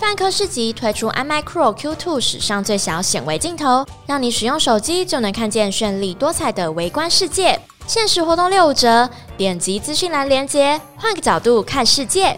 [0.00, 7.60] 泛科市集推出 iMac Pro Q2 史上最小显微镜头，让你使用手机就能看见绚丽多彩的微观世界。
[7.86, 12.34] 限时活动六五折，点击资讯栏链接，换个角度看世界。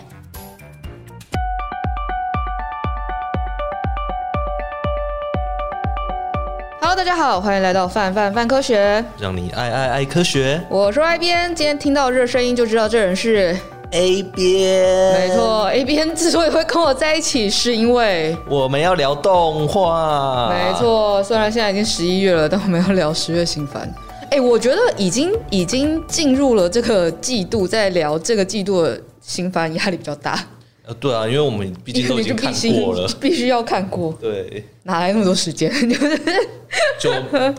[6.80, 10.60] Hello，大家好，欢迎来到范范范科学，让你爱爱爱科学。
[10.68, 13.56] 我是 A 编，今天听到这声音就知道这人是
[13.92, 15.28] A 边。
[15.28, 20.48] 没错，A 边之所以会跟我在一起，是因为我们要聊动画。
[20.50, 23.92] 没错，虽然现在已经十一月了，但我们要聊十月新番。
[24.30, 30.42] 哎，我觉得已经已经进入了这个季度，在聊这个季度的新番，压力比较大。
[30.84, 34.12] 呃，对啊，因为我们毕竟都已经看过了，必须要看过。
[34.20, 35.70] 对，哪来那么多时间？
[35.88, 36.18] 就 是
[36.98, 37.10] 就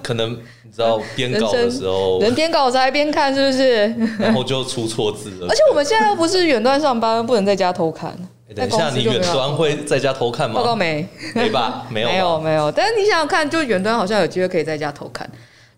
[0.02, 3.96] 可能你知道编稿的时候，人编稿在边看，是不是？
[4.18, 5.48] 然后就出错字了。
[5.48, 8.12] 而且我们现在又不是远端上班，不能在家偷看。
[8.56, 10.56] 等一下，你远端会在家偷看吗？
[10.56, 11.08] 报告没？
[11.34, 11.86] 没吧？
[11.94, 12.72] 没有，没有，没有。
[12.72, 15.30] 但是你想想看，就远端好像有机会可以在家偷看。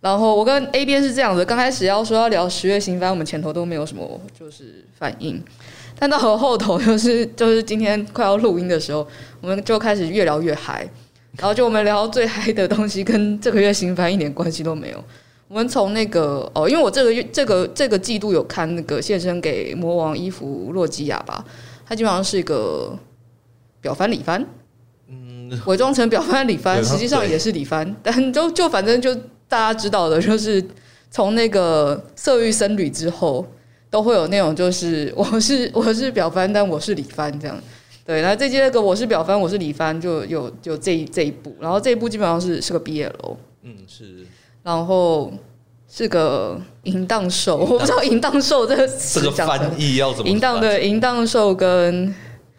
[0.02, 5.42] 然后我跟 A 边是这样子，刚开始要说要聊十月新番，我们前头都没有什么就是反应。
[5.98, 9.08] 但到了后头，就是就是今天快要录音的时候，
[9.42, 10.86] 我们就开始越聊越嗨，
[11.38, 15.04] 然后就我们聊最嗨的东西，跟这个月新番一点关系都没有。
[15.48, 21.46] 我们从那个哦，因为我这个月这个这个季度有看那个献身给魔王伊芙洛基亚吧，
[21.86, 22.98] 它基本上是一个
[23.82, 24.44] 表番里番，
[25.08, 29.14] 嗯，伪装成表番里番， 实际上也是里番，但就就反正就
[29.48, 30.64] 大家知道的，就是
[31.12, 33.46] 从那个色欲僧侣之后。
[33.88, 37.58] 都会有那种，就是我是我是表番，但我是里番这样，
[38.06, 38.22] 对。
[38.22, 41.56] 然后这季那个我是表翻，我是李翻，就有有这一这一部。
[41.60, 44.26] 然后这一部基本上是是个毕业楼嗯是。
[44.64, 45.32] 然后
[45.90, 50.30] 是个淫荡兽，我不知道淫荡兽这个这个翻译要怎么？
[50.30, 52.14] 淫荡的淫荡兽跟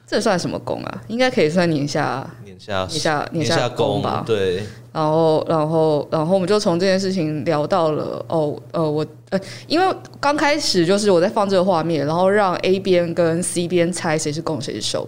[0.07, 1.03] 这算什么攻啊？
[1.09, 4.23] 应该可以算年下年下年下年下攻吧？
[4.27, 4.63] 对。
[4.93, 15.06] 然后，然后，然后我们就从这件事情聊到了哦，呃，我呃，因为刚开始就是我在放这个画面，然后让 A 编跟 C 编猜谁是攻谁是受，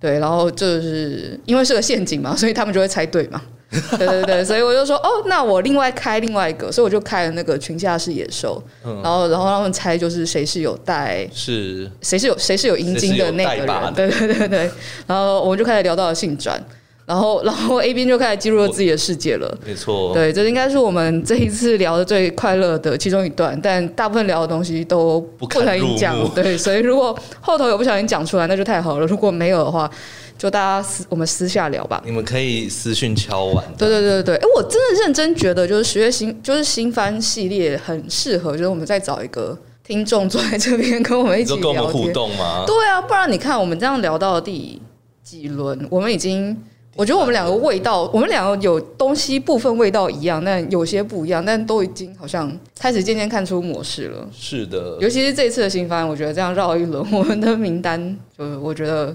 [0.00, 3.40] 对，然后就是因为是个陷阱嘛，所以他们就会猜对嘛，
[3.98, 11.90] 对对对，所以我就说哦，那我另外开另外一个，所以我就开了那个群下是野兽，然后然后让他们猜就是谁是有带是。
[12.02, 14.70] 谁是有谁是有阴茎的那个人，对对对对，
[15.06, 16.62] 然后我们就开始聊到了性转。
[17.06, 19.56] 然后，然后 A B 就开始进入了自己的世界了。
[19.64, 23.56] 没错，对，这应该是我们这一次聊的最快乐的其中一段。
[23.62, 29.06] 但大部分聊的东西都不可以讲，对，所以如果后头有不小心讲出来，那就太好了。
[29.06, 29.88] 如果没有的话，
[30.36, 32.02] 就大家私我们私下聊吧。
[32.04, 33.64] 你们可以私讯敲完。
[33.78, 39.56] 对对对对，哎，我真的认真觉得，就是十月新就是新番系列很适合，就是我们再找一个
[39.86, 42.64] 听众坐在这边跟我们一起聊天，跟我们互动吗？
[42.66, 44.82] 对啊，不然你看我们这样聊到第
[45.22, 46.60] 几轮，我们已经。
[46.96, 54.26] 我觉得我们两个味道，我们两个有东西部分味道一样，但有些不一样，但都已经好像开始渐渐看出模式了。
[54.32, 59.14] 是的，尤其是这一次的新番，我觉得这样绕一轮，我们的名单就我觉得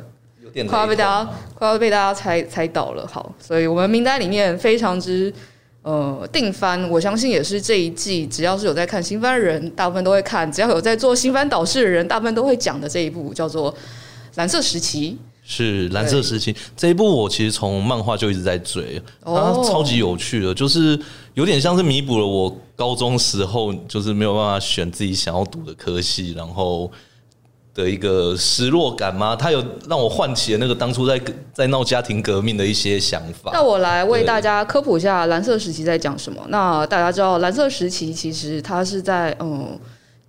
[0.68, 3.08] 快要被大家快要被大家猜猜到了。
[3.08, 5.34] 好，所以我们名单里面非常之
[5.81, 13.74] 呃定番，我相信也是这一季只要是有在看新番的人，大部分都会看；只要有在做新番导视的人，大部分都会讲的这一部叫做
[14.36, 15.18] 《蓝色时期》。
[15.51, 20.97] 是蓝色时期这一部，我其实从漫画就一直在追，它超级有趣的，就是
[21.34, 26.89] 有点像是弥补了我高中时候就是没有办法选自己想要读的科系，然后
[27.73, 29.35] 的一个失落感吗？
[29.35, 31.22] 它有让我唤起了那个当初在
[31.53, 33.51] 在闹家庭革命的一些想法。
[33.53, 36.41] 那我来为大家科普一下蓝色时期在讲什么。
[36.47, 39.78] 那大家知道蓝色时期其实它是在嗯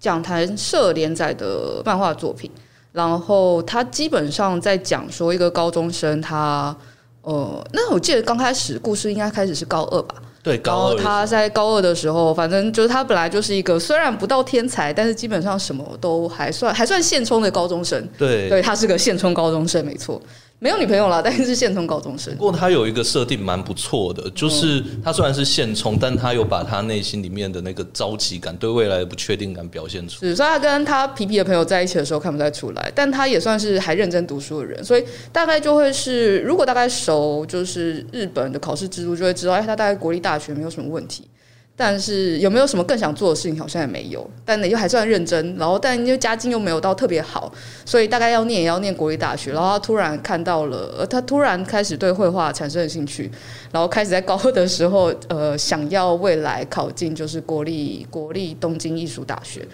[0.00, 2.50] 讲谈社连载的漫画作品。
[2.92, 6.76] 然后他基本上在讲说一个高中生，他
[7.22, 10.16] 呃，那我记得刚开始故事应该开始是高二吧？
[10.42, 10.97] 对，高二。
[10.97, 18.06] 他在高二的时候，反正就是他本来就是一个虽然不到天才，但是基本上什么都还算还算现充的高中生。
[18.19, 20.20] 对，对他是个现充高中生，没错。
[20.62, 22.32] 没有女朋友了， 但是是现充高中生。
[22.37, 30.31] 不过他有一个设定蛮不错的，就是他虽然是现充，但他有把他内心里面的那个着急感、对未来的不确定感表现出来。
[30.31, 41.25] 是，所以他跟他皮皮的朋友在一起的时候看不太出来，但他也算是还认真读书的人，所以大概就会是，如果大概熟就是日本的考试制度，就会知道，哎，他大概国立大学没有什么问题。
[41.74, 43.58] 但是有没有什么更想做的事情？
[43.58, 44.28] 好像也没有。
[44.44, 45.56] 但呢，又还算认真。
[45.56, 47.52] 然后，但因为家境又没有到特别好，
[47.84, 49.52] 所以大概要念也要念国立大学。
[49.52, 53.30] 然后他突然看到了，呃他突然开始对绘画产生了兴趣。
[53.72, 59.66] 然后开始在高二的时候，呃，想要未来考进就是国立国立东京艺术大学。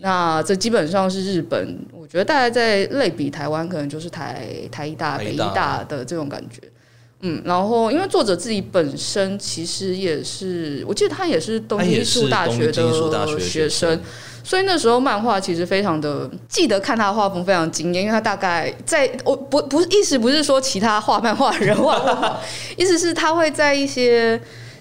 [0.00, 6.60] 那这基本上是日本，我觉得大概在类比台湾，可能就是台台艺大、北艺大的这种感觉。
[7.24, 14.00] 嗯，然后因为作者自己本身其实也是，我记得他也是东京艺术大学的学生，
[14.42, 22.40] 所以那时候漫画其实非常的记得看他的画风非常惊艳，因为他大概在我不不意思不是说其他画漫画人画，
[22.76, 24.40] 意思是他会在一些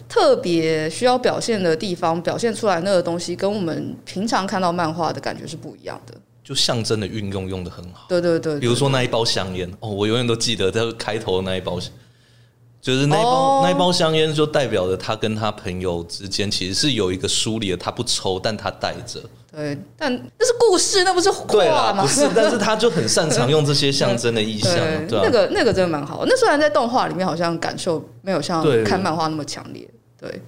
[0.10, 8.08] 特别需要表现的地方表现出来那个东西，跟我们平常看到漫画的感觉是不一样的，就象征的运用用的很好。
[8.10, 11.80] 对对对，对，比如说那一包香烟哦，我永远都记得在开头的那一包。
[12.82, 13.66] 就是那包、oh.
[13.66, 17.78] 那包香烟，就代表着他跟他朋友之间其实是有一个疏离的。
[17.78, 19.22] 他不抽，但他带着。
[19.52, 22.02] 对，但那是故事，那不是画吗？
[22.02, 24.74] 不是， 但是他就很擅长用这些象征的意象。
[25.08, 26.26] 对，那个那个真的蛮好。
[26.26, 29.88] 那虽然在动画里面好像感受没有像看漫画那么强烈，
[30.20, 30.42] 对，对。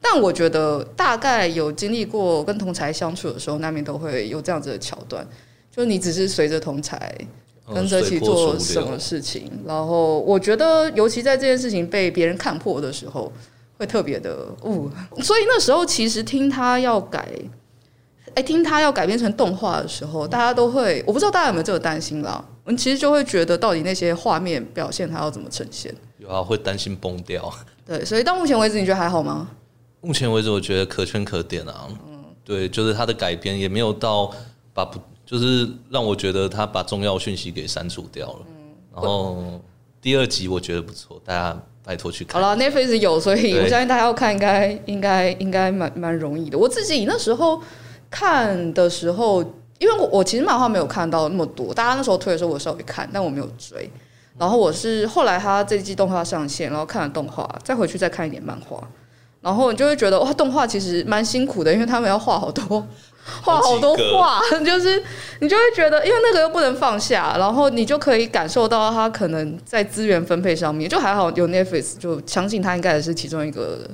[0.00, 5.26] 但我觉得大概有经历过跟同才相处的时候，难免都会有这样子的桥段，
[5.74, 6.98] 就你只是随着同侪。
[7.74, 13.30] 跟着一起做什么事情，然后我觉得，尤其在这件事情被别人看破的时候，
[13.76, 14.90] 会特别的哦。
[15.22, 17.28] 所以那时候其实听他要改，
[18.34, 22.44] 哎，听他要改编成动画的时候，大家都会，我不知道大家有没有这个担心啦。
[22.64, 25.94] 我们其实就会觉得，到底那些画面表现他要怎么呈现？
[26.18, 27.52] 有啊，会担心崩掉。
[27.86, 29.48] 对，所以到目前为止，你觉得还好吗？
[30.00, 31.88] 目前为止，我觉得可圈可点啊。
[32.08, 34.30] 嗯，对，就是他的改编也没有到
[34.72, 34.98] 把不。
[35.28, 38.54] 就是让我觉得他把重要讯息给删除掉了，嗯，
[38.94, 39.60] 然后
[40.00, 42.40] 第二集我觉得不错，大家拜托去看。
[42.40, 46.56] 好了，Netflix 有，所以我相信大家要看应该应该应该蛮蛮容易的。
[46.56, 47.60] 我自己那时候
[48.08, 49.42] 看的时候，
[49.78, 53.90] 因为我我其实漫画没有看到那么多，大家那时候推的时候我稍微看，但我没有追。
[54.38, 58.82] 然后我是后来他这季动画上线，然后看了动画，再回去再看一点漫画，
[59.42, 62.86] 然后你就会觉得哇，动画其实蛮辛苦的，因为他们要画好多。
[63.42, 65.02] 画好多画，就是
[65.40, 73.88] 你就会觉得，因为那个又不能放下，然后你就可以感受到他可能在资源分配上面，就还好有 Netflix，就相信他应该也是其中一个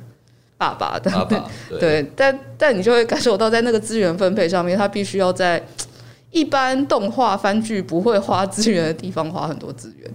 [0.56, 5.62] 爸爸的，爸爸 对，对，但但你就会感受到在那个资源分配上面，他必须要在
[6.30, 10.10] 一般动画番剧不会花资源的地方花很多资源，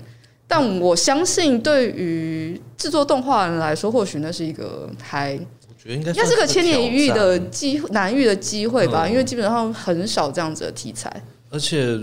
[0.47, 5.39] 但我相信对于制作动画人来说，或许那是一个还。
[5.85, 11.09] 应该是个千年一遇的机难遇的机会吧，因为基本上很少这样子的题材。
[11.49, 11.97] 而且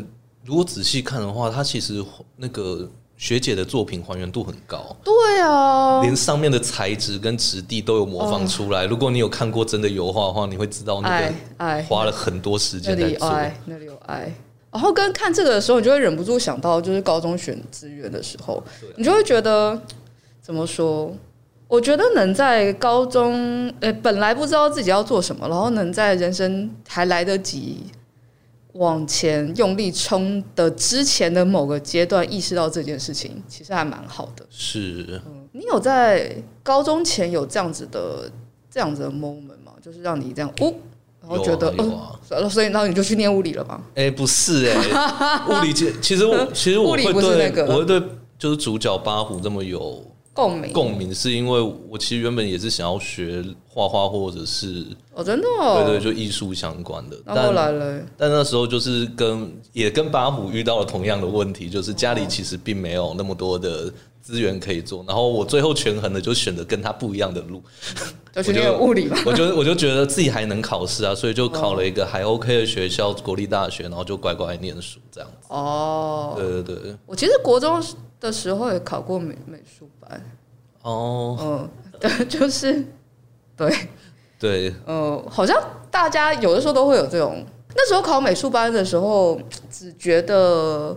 [0.44, 2.02] 如果仔细看的话，它其实
[2.36, 4.96] 那个学姐的作品还原度很高。
[5.04, 8.86] 对啊，连上面的材质跟质地都有模仿出来。
[8.86, 13.28] 如果你有看过真的油画的话，你会知道那个花了很多时间在做。
[13.28, 14.34] 那里有爱，那里有爱。
[14.70, 18.62] 然后跟看这个的时候，你就会忍不住想到，就是高中选资源的时候，
[18.96, 19.78] 你就会觉得
[20.40, 21.14] 怎么说？
[21.68, 27.84] 我觉得能在高中，呃，本来不知道自己要做什么，然后能在人生还来得及
[28.74, 34.46] 往前用力冲的之前的某个阶段意识到这件事情，其实还蛮好的。
[34.48, 38.30] 是，嗯，你有在高中前有这样子的
[38.70, 39.72] 这样子的 moment 吗？
[39.82, 40.72] 就是让你这样，哦，
[41.20, 43.82] 然后觉得，嗯、啊，呃、啊，所以然后你就去念物理了吗？
[43.96, 48.00] 哎、欸，不是、欸，哎， 物理界其实我其实我会对，那个、我会对
[48.38, 50.04] 就是主角八虎这么有。
[50.36, 54.84] 共鸣，共鸣是因为我其实原本也是想要学画画，或者是
[55.14, 57.16] 哦，真的，哦，对对，就艺术相关的。
[57.24, 63.90] 然后来了，但那时候就是跟也跟八虎遇到了同样的问题，就是家里其实并没有那么多的
[64.20, 65.02] 资源可以做。
[65.08, 67.62] 然后我最后权衡的就选择跟他不一样的路，
[68.34, 69.16] 就去念物理嘛。
[69.24, 75.46] 我就我就觉得自己还能考试啊，所以就考了一个还 OK 的学校，国立大学，然后就乖乖念书这样子。
[75.48, 77.82] 哦，对对对，我其实国中
[78.26, 80.20] 的时候也考过美美术班。
[80.82, 82.84] 哦，嗯， 对，就是，
[83.56, 83.88] 对，
[84.38, 85.56] 对，嗯，好像
[85.90, 87.44] 大家有的时候都会有这种。
[87.74, 89.38] 那时候考美术班的时候，
[89.70, 90.96] 只觉得，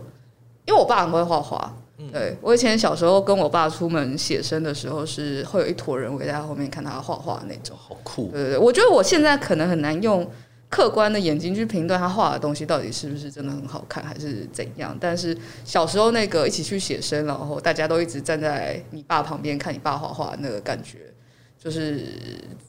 [0.66, 1.74] 因为我爸很会画画，
[2.12, 8.30] 对，我以前小时候跟我爸出门写生的时候，是会有一坨人围在他后面看他画画那种，好酷。
[8.32, 10.26] 对对对，我觉得我现在可能很难用。
[10.70, 14.96] 客观的眼睛去评断他画的东西到底是不是真的很好看，还是怎样？
[15.00, 21.12] 但是小时候那个一起去写生，然后大家都一直站在你爸旁边看你爸画画，那个感觉
[21.58, 22.16] 就是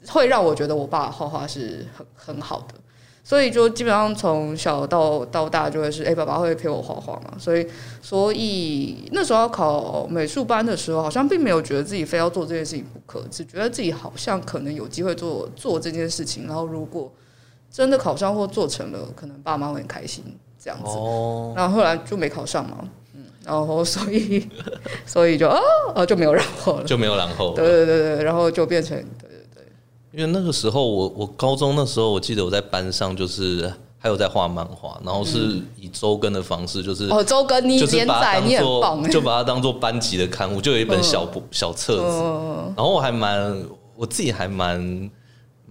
[0.07, 2.73] 会让我觉得我爸画画是很很好的。
[3.23, 7.37] 所以就基本上从小到到大就会是，哎、爸爸会陪我画画嘛。
[7.37, 7.67] 所以
[8.01, 16.47] 所以那时候考美术班的时候，好像并没有觉得自己非要做这件事情不可，只觉得自己好像可能有机会做做这件事情。
[16.47, 17.11] 然后如果
[17.71, 20.23] 真的考上或做成了，可能爸妈会很开心
[20.61, 20.89] 这样子。
[20.89, 22.79] 哦，然后后来就没考上嘛，
[23.15, 24.45] 嗯，然后所以
[25.07, 25.57] 所以就啊
[25.95, 27.53] 啊就没有然后了，就没有然后。
[27.55, 29.63] 对对对对，然后就变成对对对。
[30.11, 42.17] 因为那个时候我我高中那时候我记得我在班上就是还有在画漫画，然后是以周更的方式，就是哦周更，你连载你很棒，就把它当做班级的刊物，就有一本小小册子，
[42.75, 43.63] 然后我还蛮
[43.95, 45.09] 我自己还蛮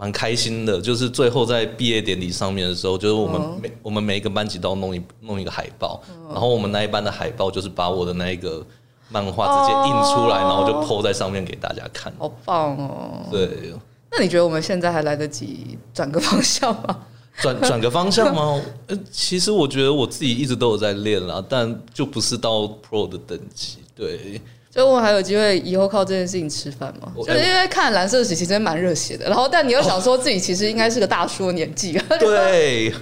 [0.00, 8.64] 蛮开心的，就是最后在毕业典礼上面的时候，就是我们每我们每一个班级都要弄一弄一个海报，然后我们那一班的海报就是把我的那一个
[9.10, 13.26] 漫画直接印出来，然后就 po 在上面给大家看，好棒哦！
[13.30, 13.74] 对，
[14.10, 16.96] 那你觉得我们现在还来得及转个方向吗？
[17.42, 18.58] 转 转个方向吗？
[18.86, 23.78] 呃，其实我觉得我自己一直都有在练啦，但就不是到 Pro 的等级。
[23.94, 24.40] 对，
[24.72, 27.12] 就我还有机会以后靠这件事情吃饭吗？
[27.16, 31.98] 就是因为看蓝色时期真的蛮热血的，然后但你又想说自己其实应该是个大叔的年纪。
[31.98, 32.94] 哦、对，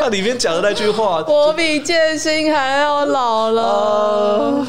[0.00, 4.66] 他里面讲的那句话， 我比剑心还要老了。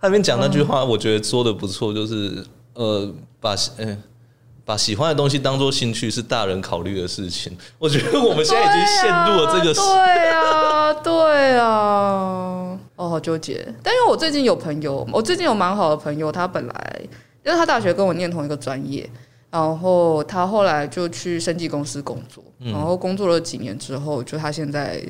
[0.00, 2.44] 他里面讲那句话，我觉得说的不错，就是
[2.74, 3.88] 呃，把嗯。
[3.88, 3.98] 欸
[4.64, 9.74] 把喜欢的东西当做兴趣是大人考虑的事情，我觉得我们现在已经陷入了这个。
[9.74, 12.71] 对啊，对啊，
[13.02, 13.66] 哦，好纠结。
[13.82, 17.00] 但因为我最近有朋友，我最近有蛮好的朋友，他本来
[17.44, 19.08] 因为他大学跟我念同一个专业，
[19.50, 25.02] 然后他后来就去生技公司工作，然后工作了几年之后，就他现在，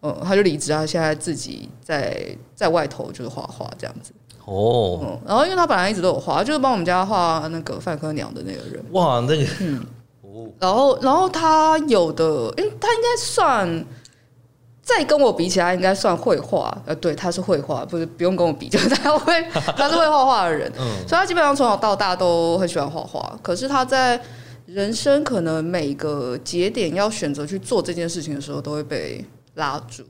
[0.00, 4.12] 呃，他就离职，他现在自己在在外头就是画画这样子。
[4.44, 8.84] 哦、嗯，然后因为他本来一直都有画，就是帮我们家画那个范科娘的那个人。
[8.92, 9.86] 哇，那个，嗯，
[10.22, 12.24] 哦，然后然后他有的，
[12.58, 13.86] 因为他应该算，
[14.96, 16.76] 再跟我比起来，应该算绘画。
[16.86, 19.42] 呃，对，他是绘画，不是不用跟我比，就是他会，
[19.76, 20.70] 他是会画画的人。
[20.78, 23.38] 嗯，所以他基本上从小到大都很喜欢画画。
[23.42, 24.20] 可是他在
[24.66, 30.02] 人生可能每个节点要选择去做这件事情的时候，都会被拉住，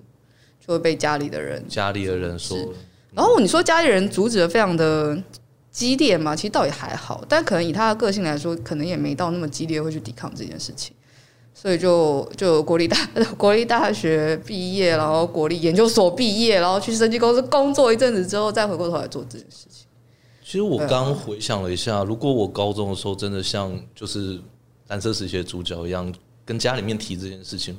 [0.67, 2.57] 就会被家里的人，家里的人说。
[3.13, 5.17] 然后你说家里人阻止的非常的
[5.71, 6.35] 激烈嘛？
[6.37, 10.95] 其实倒也还好，但可能以他的个性来说，可能也没到那么激烈会去抵抗这件事情。
[11.53, 12.97] 所以就就国立大
[13.37, 19.87] 国立大学毕业，然后国立研究所毕业，然后去生技公司工作一阵子之后，再回过头来做这件事情。
[20.43, 24.41] 其实我刚回想了一下，如果我高中的时候真的像就是
[24.89, 26.13] 蓝色时期主角一样，
[26.45, 27.79] 跟家里面提这件事情。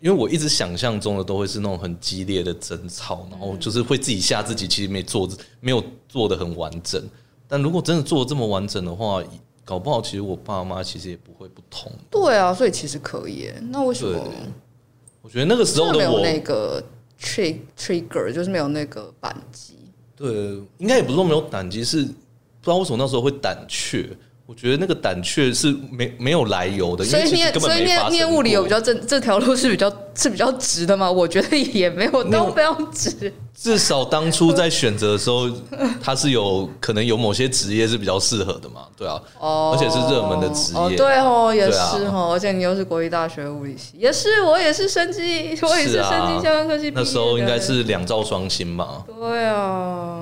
[0.00, 5.26] 因为我一直想象中的都会是那种很激烈的争吵，然后就是会自己吓自己，其实没做，
[5.60, 7.02] 没有做得很完整。
[7.48, 9.22] 但如果真的做的这么完整的话，
[9.64, 11.90] 搞不好其实我爸妈其实也不会不同。
[12.10, 13.50] 对啊，所以其实可以。
[13.70, 14.30] 那为什么？
[15.22, 16.82] 我觉得那个时候的我没有那个
[17.18, 19.74] trigger，就是没有那个扳机。
[20.14, 20.30] 对，
[20.78, 22.10] 应该也不是说没有胆机，是不
[22.62, 24.08] 知道为什么那时候会胆怯。
[24.46, 31.10] 我觉得那个胆怯是没没有来由的，所以念所以念念物理有比较正，这条路是比较 是比较直的嘛？
[31.10, 33.32] 我觉得也没有都非常直。
[33.56, 35.48] 至少当初在选择的时候，
[36.02, 38.82] 它是有可能有某些职业是比较适合的嘛？
[38.96, 49.04] 对啊，哦，而且是热门的职业，哦，对哦，也是哦，而且你又是国立大学物理系，也是我也是生机，我也是生机相关科系毕业，那时候应该是两兆双星嘛？
[49.18, 50.20] 对啊。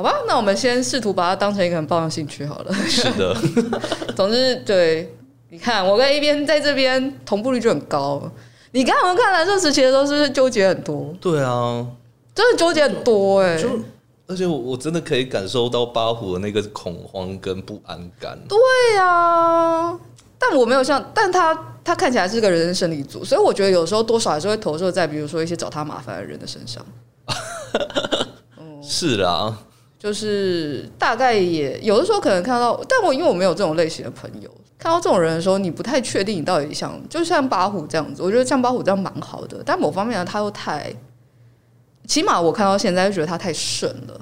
[0.00, 2.72] 好吧，那我们先试图把它当成一个很棒的兴趣好了。
[2.72, 3.36] 是的，
[4.16, 5.14] 总之，对，
[5.50, 8.22] 你看，我跟 A 边在这边同步率就很高。
[8.70, 11.14] 你看我们看蓝色时期的时候，是不是纠结很多？
[11.20, 11.86] 对啊，
[12.34, 13.68] 真的纠结很多哎、欸。
[14.26, 18.38] 而且我我真的可以感受到八虎的那个恐慌跟不安感。
[18.48, 18.58] 对
[18.98, 19.94] 啊，
[20.38, 21.54] 但我没有像，但他
[21.84, 26.82] 他看起来是个人生胜利组，所以我觉得有时候多少还是会投射在比如说一些找他麻烦的人的身上。
[28.82, 29.58] 是啦。
[30.00, 40.90] 就是大概也有的时候可能看到，但我因为我没有这种类型的朋友，看到这种人的时候，你不太确定你到底想，就像八虎这样子，我觉得像八虎这样蛮好的，但某方面呢，他又太，
[42.06, 44.20] 起码我看到现在就觉得他太顺了。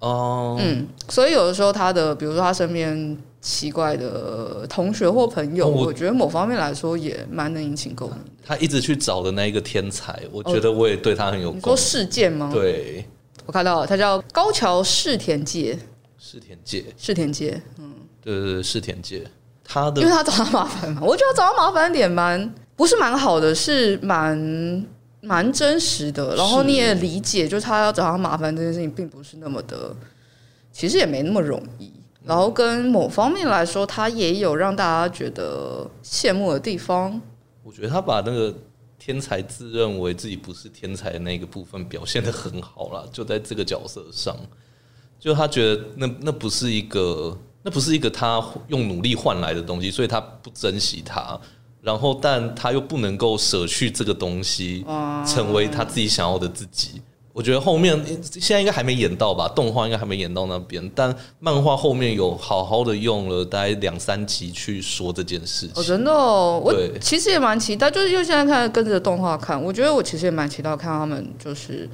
[0.00, 8.18] 哦，嗯，所以有的时候他的，比如说他身边奇怪的同学或朋友，我觉得某方面来说也蛮能引起共鸣。
[8.44, 11.60] 他一直去找的那一个天才，我觉得我也对他很有共鸣。
[11.60, 12.50] 你说事件吗？
[12.52, 13.06] 对。
[13.46, 15.78] 我看到了，他叫高桥世田介，
[16.18, 19.24] 世田介，世田介，嗯，对对对，世田介，
[19.64, 24.84] 他的，因为他找他麻烦嘛，我觉得找他麻烦点蛮不是蛮好的，是蛮
[25.20, 26.34] 蛮真实的。
[26.34, 29.94] 然后你也理解，就是他要找他麻烦这件事情，并不是那么的，
[30.72, 31.92] 其实也没那么容易。
[32.24, 37.20] 然后跟某方面来说，他也有让大家觉得羡慕的地方。
[37.62, 38.52] 我觉得他把那个。
[38.98, 44.36] 天才自认为自己不是天才的那个部分表现的很好啦， 就在这个角色上，
[45.18, 51.38] 就他觉得那那不是一个那不是一个他用努力换来的东西，所以他不珍惜它，
[51.82, 54.84] 然后但他又不能够舍去这个东西，
[55.26, 57.00] 成为他自己想要的自己。
[57.36, 65.72] 我觉得后面现在应该还没演到吧，动画应该还没演到那边，但漫画后面有好好的用了大概两三集去说这件事情。
[65.76, 71.86] 哦，真的哦，我其实也蛮期待，就是因为现在看跟着动画看，我觉得我其实也蛮期待看他们就是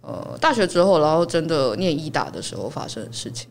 [0.00, 3.48] 呃大学之后，然后真的念医大的时候发生的事情。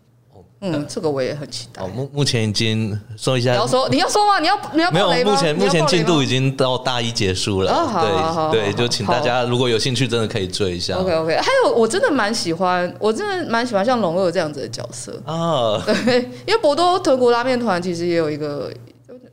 [0.59, 1.83] 嗯，这个我也很期待。
[1.83, 4.39] 哦，目目前已经说一下，你要说你要说吗？
[4.39, 5.07] 你要你要没有？
[5.23, 7.71] 目前目前进度已经到大一结束了。
[7.71, 10.95] 哦，对对，就请大家如果有兴趣，真的可以追一下。
[10.95, 15.79] OK OK，还有我真的蛮喜欢，我真的蛮喜欢像龙二这样子的角色啊。
[15.85, 18.71] 对，因为博多豚骨拉面团其实也有一个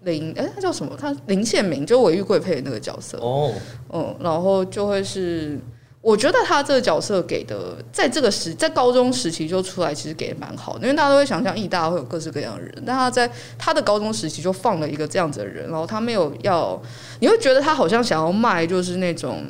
[0.02, 0.92] 林，哎，他叫什么？
[0.94, 3.50] 他林宪明，就尾玉贵配的那个角色哦。
[3.94, 5.58] 嗯，然后就会是。
[6.04, 16.78] 我觉得他这个角色给的，在这个时，在高中时期就出来，其实给的蛮好的，因为大家都会想象艺大会有各式各样的人，但他在他的高中时期就放了一个这样子的人，然后他没有要，
[17.20, 19.42] 你会觉得他好像想要卖，就是那种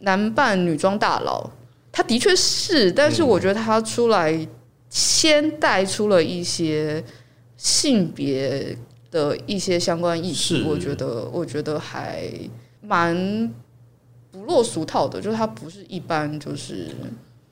[0.00, 1.46] 男扮女装大佬，
[1.92, 4.48] 他的确是，但是我觉得他出来
[4.88, 7.04] 先带出了一些
[7.58, 8.74] 性别
[9.10, 12.32] 的一些相关议题，我觉得我觉得还
[12.80, 13.52] 蛮。
[14.30, 16.88] 不落俗套的，就是他不是一般，就是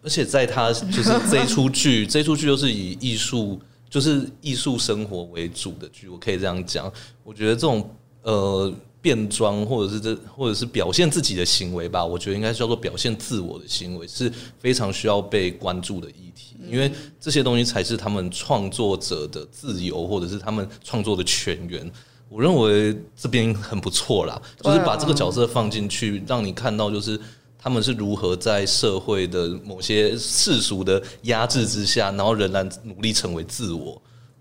[0.03, 6.93] 而且在他就是这一出剧， 这一出剧又是以艺术，就是艺术生活为主的剧，我可以这样讲。
[7.25, 7.91] 我觉得这种
[8.23, 21.91] 呃变装或者是这或者是表现自己的行为吧，我觉得应该叫做表现自我的行为，是非常需要被关注的议题，因为这些东西才是他们创作者的自由，或者是他们创作的泉源。
[22.29, 27.19] 我认为这边很不错啦，就是把这个角色放进去，让你看到就是
[27.57, 34.01] 他们是如何在社会的某些世俗的压制之下，然后仍然努力成为自我。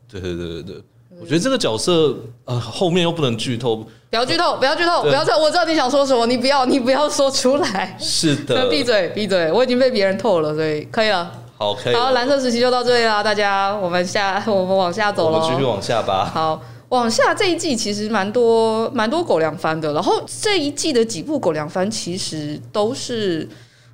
[0.10, 0.75] 对对对对对，
[1.22, 7.96] 我觉得这个角色啊，后面又不能剧透，不要剧透，不要剧透，不要剧透，我知道你想说什么，你不要，你不要说出来。
[8.00, 11.32] 是的， 闭嘴，闭嘴，我已经被别人透了，所以可以了。
[11.58, 11.96] 好，可以。
[11.96, 16.25] 好，蓝色时期就到这里了，大家，我们下，我们往下走了，我们继续往下吧。
[16.34, 16.62] 好。
[16.96, 23.48] 往下这一季其实蛮多蛮多狗粮番的，然后这一季的几部狗粮番其实都是，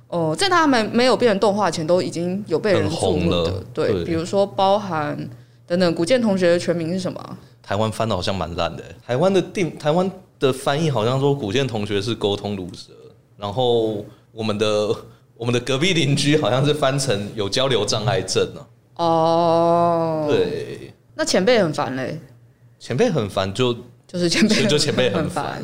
[0.08, 5.16] 呃，在他们没有变成动画前都已经有被人注目的，对，对比如说包含
[5.66, 7.38] 等等，古建同学的全名是什么？
[7.62, 12.92] 台湾翻的好像蛮烂的，台湾的定台湾的翻译好像说古建同学是沟通鲁蛇，
[13.36, 14.94] 然后我们的
[15.36, 18.60] 我们的隔壁邻居好像是翻成有交流障碍症呢。
[18.96, 22.20] 哦，对，那前辈很烦嘞。
[22.82, 23.72] 前辈很烦，就
[24.08, 25.62] 就是前辈就前辈很烦。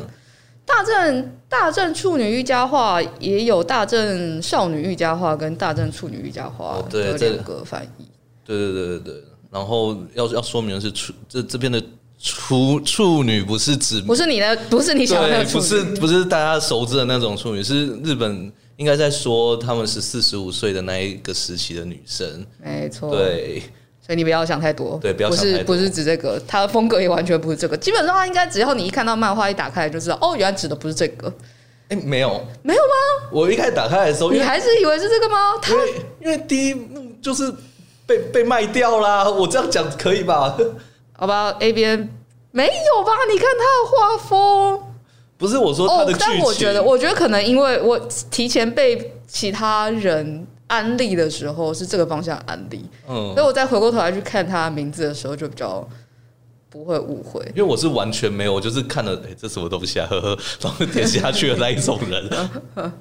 [0.65, 8.05] 大正大正处女御家话也有大正少女御家话跟大正处女御家话的两个翻译。
[8.45, 9.23] 对对对对对。
[9.51, 11.83] 然后要要说明的是处这这边的
[12.19, 22.45] 处处女不是指不是你的不是你想的不是不是大家熟知的那种处女，是日本应该在说他们是四十五岁的那一个时期的女生。
[22.63, 23.11] 没错。
[23.11, 23.61] 对。
[24.09, 25.57] 所以你不要想太多，对，不要想太多。
[25.57, 27.77] 不是不是指这个，他的风格也完全不是这个。
[27.77, 31.27] 基本上，他应该只要你一看到漫画一打开就知道，哦，原来指的不是这个。
[31.89, 33.29] 哎、欸，没有，没有吗？
[33.31, 35.53] 我一开始打开的时候，你还是以为是这个吗？
[35.61, 37.53] 他因为因为第一幕就是
[38.07, 39.29] 被被卖掉啦。
[39.29, 40.57] 我这样讲可以吧？
[41.13, 42.09] 好吧，A B N
[42.49, 43.11] 没有吧？
[43.31, 44.81] 你看他的画风，
[45.37, 46.27] 不是我说他的剧情。
[46.27, 47.99] 但我觉得，我觉得可能因为我
[48.31, 50.47] 提前被其他人。
[50.69, 55.85] 安利的时候是这个方向安利，嗯，所以我再回过头来去看他名字的时候，就比较
[56.69, 57.43] 不会误会。
[57.55, 62.29] 因为我是完全没有，我就是看了，哎、欸，这什么东西啊，呵呵，然后点下去的那一种人。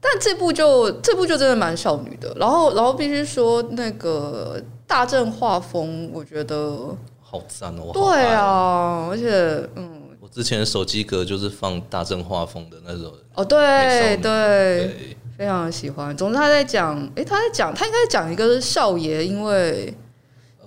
[0.00, 7.90] 但这部就这部就真的蛮少女的，然后然后必须说那个大正画风，我觉得好赞哦。
[7.92, 13.12] 对啊，而且嗯，我之前手机壳就是放大正画风的那种。
[13.34, 15.16] 哦，对对。
[15.38, 16.14] 对非常的喜欢。
[16.16, 19.96] 总之他在讲，哎、欸，他在讲，他应该讲一个少爷因为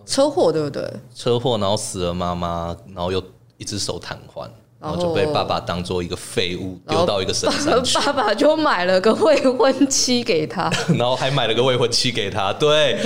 [0.05, 0.89] 车祸，对不对？
[1.13, 3.21] 车祸，然后死了妈妈，然后又
[3.57, 4.47] 一只手瘫痪，
[4.79, 7.99] 然后就被爸爸当做一个废物丢到一个深山去。
[7.99, 12.53] 爸爸就买了个未婚妻给他， 然后还买了个未婚妻给他。
[12.53, 12.97] 对，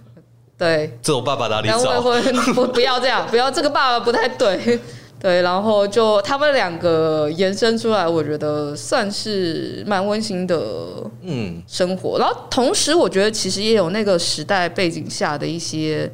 [0.58, 1.78] 对，这种爸爸哪里找？
[1.78, 4.78] 未婚不不要这样，不要这个爸爸不太对。
[5.18, 12.18] 对，然后就他们两个延伸出来，我觉得算是蛮温馨的，嗯，生活。
[12.18, 16.12] 然后同时，我觉得其实也有那个时代背景下的一些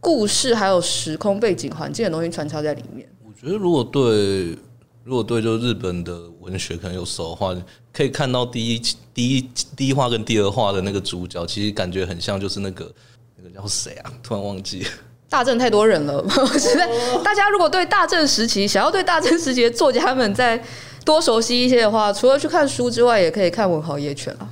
[0.00, 3.08] 故事，还有时空背景环境的东西穿插在里面。
[3.24, 4.56] 我觉得如果对，
[5.02, 7.56] 如果对，就日本的文学可能有熟的话，
[7.92, 8.82] 可以看到第一、
[9.14, 12.92] 第一、第一话跟第二话的那个主角，其实感觉很像，就是那个
[13.36, 14.12] 那个叫谁啊？
[14.22, 14.86] 突然忘记。
[15.30, 16.24] 大正太多人了，
[16.58, 16.88] 现在
[17.22, 20.60] 大家如果对大正时期想要对大正时期的作家们再
[21.04, 24.48] 多熟悉一些的话，除了去看书之外，也可以看《文豪野犬》啊。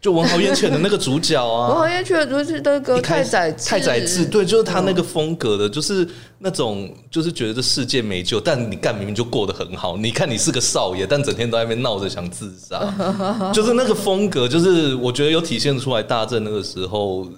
[0.00, 9.98] 就文豪野犬的那个主角啊，文豪野犬就是那个太宰治，太宰治，对，就是他那个风格的，就是那种就是觉得这世界没救，但你干明明就过得很好。
[9.98, 12.80] 你看你是个少爷，但整天都在那边闹着想自杀，
[13.52, 17.28] 就是那个风格，就是我觉得有体现出来大正那个时候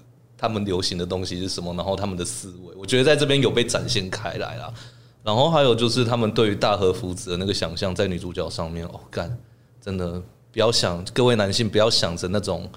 [0.43, 4.75] 他们流行的东西是什么，然后他们的思维，我觉得在这边有被展现开来啦。
[5.23, 9.39] 然后还有就是他们对于大和福子的那个想象，在女主角上面，哦，干，
[9.81, 10.21] 真的。
[10.53, 12.69] 不要想，各位男性不要想着那种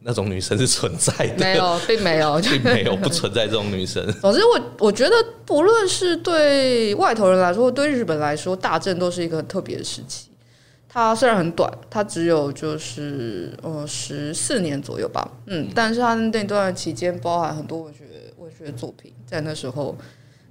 [0.00, 4.06] 那种女生是存在的，没有， 并没有，并没有不存在这种女生。
[4.22, 10.27] 总之，我我觉得，不论是对外头人来说，对日本来说，大正都是一个很特别的时期。
[10.88, 18.04] 它虽然很短，它只有就是呃十四年左右吧，嗯，但是它那段期间包含很多文学
[18.38, 19.96] 文学作品，在那时候。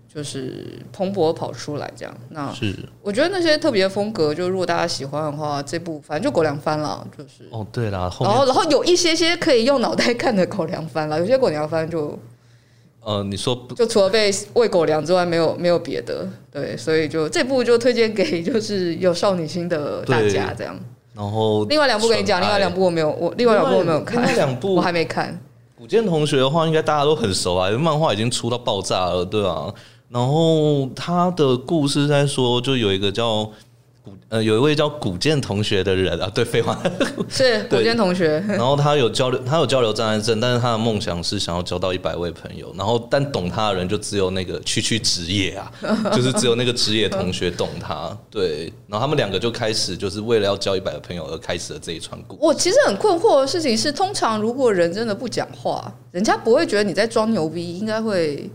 [0.10, 2.74] 就是蓬勃跑出来这样，那是
[3.04, 12.18] 我觉得那些特别的风格，就如果大家喜欢的话，这部反正就狗粮番了，就是哦对啦，然后然后有一些些可以用脑袋看的狗粮番了，有些狗粮番就
[13.04, 20.78] 呃你说就除了被喂狗粮之外，没有没有别的，对，所以就这部就推荐给就是有少女心的大家这样。
[21.14, 25.40] 然后另外两部跟你讲，另外两部我没有，我另外两部我没有看，另外两 部我还没看。
[25.78, 29.74] 古剑同学的话，应该大家都很熟啊，因为漫画已经出到爆炸了，对啊。
[30.10, 33.50] 然后他的故事在说，就有一个叫
[34.08, 36.82] 古呃，有一位叫古建同学的人啊，对，废话
[37.28, 38.42] 是古建同学。
[38.48, 42.74] 然后他有交流，他有交流障碍症，但是他的梦想是想要交到一百位朋友。
[42.78, 45.70] 然后但懂他的人就只有那个区区职业啊，
[46.14, 48.18] 就是只有那个职业同学懂他。
[48.32, 52.40] 对，然后他们两个就开始就是为了要交一百个朋友而开始了这一串故事。
[52.42, 58.50] 我其实很困惑的事情是，通常如果人真的不讲话，人家不会觉得你在装牛逼，应该会。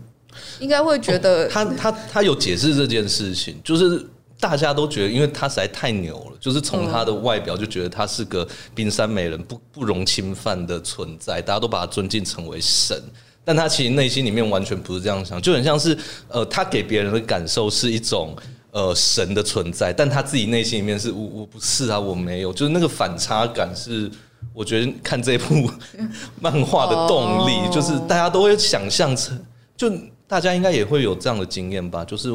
[0.57, 4.03] 应该会觉得、哦、他他他有解释这件事情，就是
[4.43, 13.01] 大家都觉得，因为他实在太牛了，就是从他的外表就觉得他是个冰山美人，不不容侵犯的存在，大家都把他尊敬成为神。
[13.45, 18.35] 但他其实内心里面完全不是这样想，就很像是呃，他给别人的感受是一种
[18.71, 24.11] 呃神的存在，但他自己内心里面是我我不是啊，我没有，就是那个反差感是
[24.53, 25.71] 我觉得看这部
[26.41, 29.39] 漫画的动力，就是大家都会想象成
[29.77, 29.89] 就。
[30.25, 32.03] 大家应该也会有这样的经验吧？
[32.03, 32.29] 就是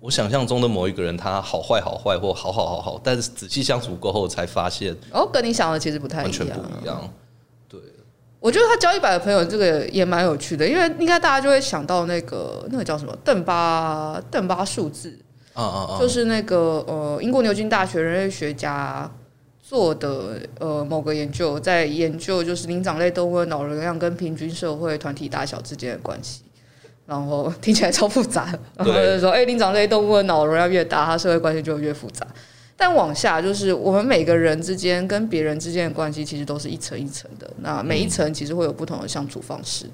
[0.00, 7.12] 我想象中的某一个人，他好坏好坏或好好好好，但是仔细相处过后才发现，哦，跟你想的其实不太一样，完全不一样。
[7.68, 7.78] 对，
[8.40, 15.18] 我觉得他交一百个朋友，这个也蛮有趣的，因为应该大家就会想到那个那个叫什么邓巴邓巴数字
[15.52, 19.10] 啊啊啊，就是那个呃英国牛津大学人类学家
[19.62, 26.40] 做的呃某个研究，在研究就是灵长类动物的脑容量跟平均社会团体大小之间的关系。
[27.10, 32.24] 然后听起来超复杂，然后就说，哎，灵长类动物的脑容量越大，它社会关系就越复杂。
[32.76, 37.50] 但往下就是，我们每个人之间跟别人之间的关系，其实都是一层一层的。
[37.62, 39.86] 那每一层其实会有不同的相处方式。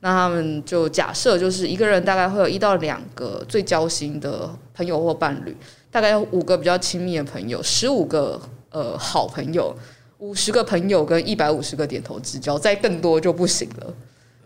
[0.00, 5.54] 那他们就假设，就是一个人大概会有一到两个最交心的朋友或伴侣，
[5.90, 9.76] 大概有五个比较亲密的朋友，十五个呃好朋友，
[10.20, 13.94] 五十个朋友跟一百五十个点头之交，再更多就不行了。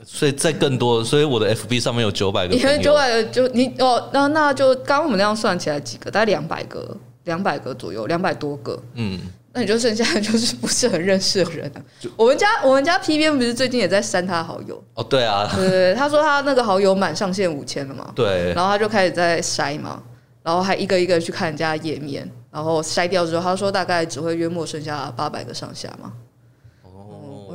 [0.09, 8.81] 所以在更多，所以我的 FB 上面有九百个，九百个就你哦，那那就刚刚我们那样算起来几个，大概两百个，两百个左右，两百多个。
[8.95, 9.19] 嗯，
[9.53, 11.83] 那你就剩下的就是不是很认识的人啊。
[12.16, 15.03] 我们家我们家 P 编不是最近也在删他好友哦？
[15.03, 20.01] 对啊，对对，他说他那个好友满上限五千了嘛，对，然后他就开始在筛嘛，
[20.45, 26.12] 然后还一个一个去看人家页面，然后筛掉之后，他说大概只会约莫剩下八百个上下嘛。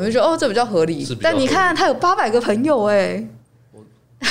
[0.01, 1.05] 我就觉得哦，这比较合理。
[1.05, 3.23] 合理，但你看，他有八百个朋友哎。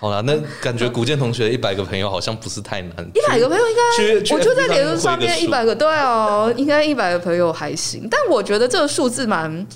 [0.00, 2.92] 好了，那感觉古建同学一百个朋友好像不是太难。
[3.14, 8.06] 一百个朋友应该，我就在脸书上面一百个，对哦，应该一百个朋友还行。
[8.08, 9.66] 但我觉得这个数字蛮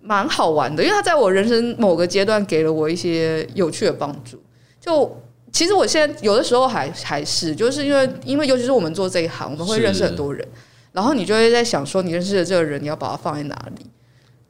[0.00, 4.42] 蛮好玩的，因为他在我人生某个阶段给了我一些有趣的帮助。
[4.80, 5.20] 就
[5.52, 10.46] 其实我现在有的时候还还是，就是因为因为尤其是我们做这一行，我们会认识很多人。
[10.98, 13.86] 然后你就会在想说，你认识的这个人，你要把它放在哪里？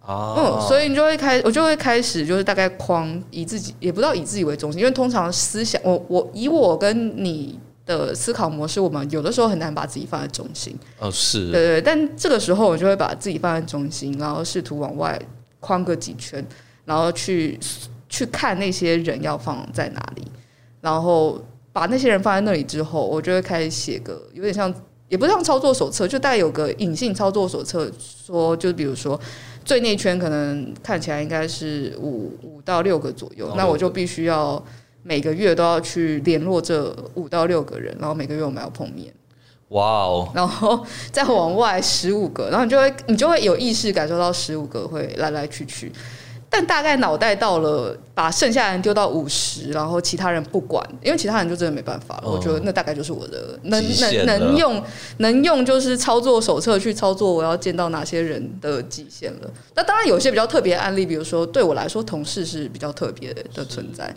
[0.00, 10.74] 哦，嗯，所以你就会开，我就会开始就是大概框以自己，也不知道以自己为中心，因为通常思想，我我以我跟你的思考模式，我们有的时候很难把自己放在中心。
[10.98, 11.82] 哦，是，对对。
[11.82, 15.20] 但这个时候，我就会把自己放在中心，然后试图往外
[15.60, 16.42] 框个几圈，
[16.86, 17.60] 然后去
[18.08, 20.26] 去看那些人要放在哪里，
[20.80, 21.38] 然后
[21.74, 24.74] 把那些人放在那里之后，我就会开始写个有点像。
[25.08, 27.90] 也不像操作手册，就带有个隐性操作手册，
[28.26, 29.18] 说就比如说
[29.64, 34.62] 最内圈可能看起来应该是五五到六个左右，那我就必须要
[35.02, 39.12] 每个月都要去联络这五到六个人，然后每个月我们要碰面。
[39.68, 40.28] 哇哦！
[40.34, 45.92] 然后再往外十五个，然后你就会你就会有意识感受到十五个会来来去去。
[46.50, 52.22] 但大概脑袋到了，把剩下人丢到五十，然后其他人不管，因为其他人就真的没办法了。
[52.24, 54.82] 哦、我觉得那大概就是我的能能能用
[55.18, 59.50] 能用就是操作手册去操作我要见到哪些人的极限了。
[59.74, 64.14] 那当然有些比较特别的案例，比如说对我来说，同事是比较特别的存在。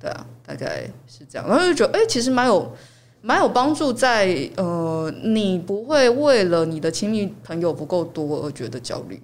[0.00, 1.46] 对啊，大概是这样。
[1.48, 2.72] 然后就觉得，哎、欸，其实蛮有
[3.20, 9.20] 蛮有帮助在，在呃，你不会为了你的亲密朋友不够多而觉得焦虑。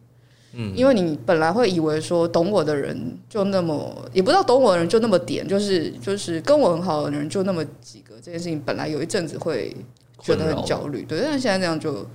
[0.55, 9.75] 嗯，因为你本来会以为说懂我的人就那么，也不知道懂我的人就那么点，就是就是跟我很好的人就那么几个，这件事情本来有一阵子会
[10.21, 12.07] 觉得很焦虑，对，但是现在这样就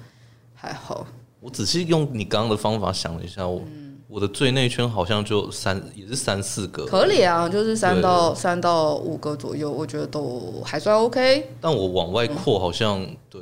[0.53, 1.07] 还好。
[1.39, 11.49] 我仔细用你刚刚的方法想了一下，我、嗯、我的最内圈好像就三，也是三四个，合理啊，就是三到三到五个左右，我觉得都还算 OK。
[11.59, 13.41] 但我往外扩好像、嗯、对。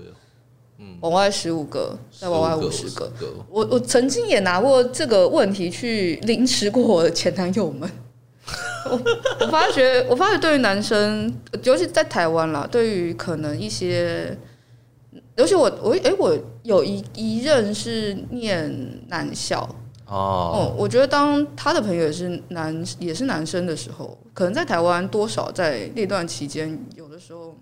[1.01, 3.07] 往外十五个，再往外五十个。
[3.19, 7.89] 个我我曾经也拿过这个问题去凌迟过我的前男友们。
[8.89, 9.01] 我
[9.41, 14.37] 我发觉，我发觉对于男生，尤其在台湾啦，对于可能一些，
[15.35, 18.71] 尤其我我哎、欸，我有一一任是念
[19.07, 19.67] 男校
[20.05, 27.55] 哦、嗯，我觉得当他的朋友也是男也是男生的时候，可能在台湾多少在那段期间，有的时候。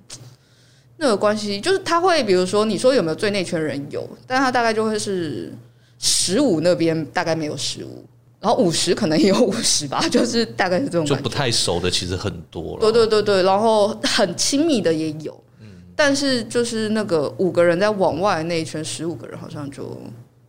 [0.97, 5.51] 那个关系就是他会，比如说你说有没有最内圈人有，但他大概就会是
[5.99, 8.05] 十五那边大概没有十五，
[8.39, 11.05] 然后五十可能也有五十吧， 就是大概是这种。
[11.05, 12.79] 就不太熟的其实很多了。
[12.79, 19.97] 对对对对，然后很亲密的也有，嗯，但是就是那个五个人在往外那一圈，十五个人好像就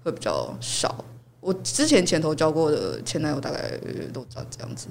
[0.04, 1.04] 会比较少。
[1.40, 3.61] 我之前前头交过的前男友大概
[4.12, 4.87] 都长这样子，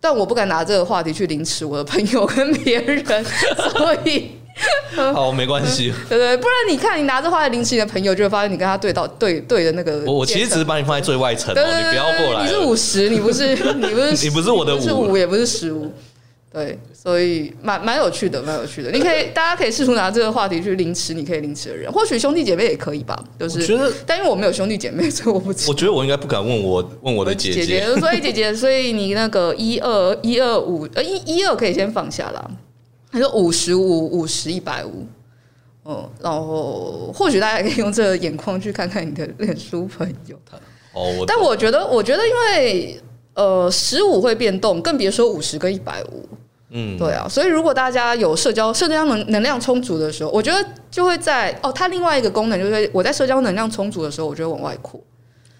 [0.00, 3.04] 但我不敢拿这个话题去凌迟我的朋友跟别人，
[3.74, 4.30] 所以。
[5.14, 5.92] 好，没关系。
[6.08, 10.02] 对对，不然你看，你拿着话来凌迟你的朋友，就会发现你跟他对到对对的那个。
[10.06, 12.44] 我我其实只是把你放在最外层，你不要过来。
[12.44, 15.90] 你是五十，你不是 你不是你不是我的五，是五也不是十五。
[16.52, 18.90] 对，所以蛮蛮有趣的，蛮有趣的。
[18.90, 23.18] 你可以，大家可以试图拿这个话题去凌迟你可以凌迟的人，或许兄弟姐妹也可以吧。
[23.40, 25.70] 就是觉得，但因为我没有兄弟姐妹，所以我不知道。
[25.70, 32.50] 我觉得我应该不敢问我问我的姐姐，姐姐所以姐姐，所以你那个一二一二五呃一一二可以先放下啦。
[33.12, 35.06] 他说五十五、五十、一百五，
[35.84, 40.36] 嗯，然后或许大家可以用这个眼光去看看你的脸书朋友。
[40.94, 43.00] 哦，但我觉得，我觉得，因为
[43.34, 46.26] 呃，十五会变动，更别说五十跟一百五。
[46.70, 54.98] 嗯，对啊，所以如果大家有社交社交能能量充足的时候，我觉得就会在哦，它另外一个功能就是我在社交能量充足的时候，我就会往外扩。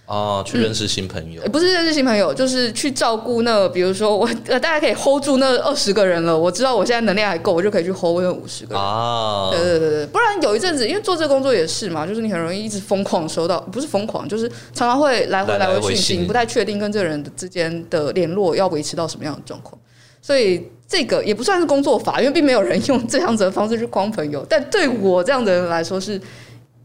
[0.05, 6.37] 啊，去认识新朋友，嗯，不是认识新朋友，就是去照顾那，比如说我，呃，大家可以 hold 住那二十个人了。
[6.37, 8.83] 我知道我现在能量还够，我就可以去 hold 那五十个人。
[8.83, 19.81] 啊，对对对对，不然有一阵子，因为做这个工作也是嘛，就是你很容易一直疯狂收到，不是疯狂，就是常常会来回来回讯息，你不太确定跟这个人之间的联络要维持到什么样的状况。
[20.21, 26.21] 所以这个也不算是工作法，因为并没有人用这样子的方式去框朋友，但对我这样的人来说是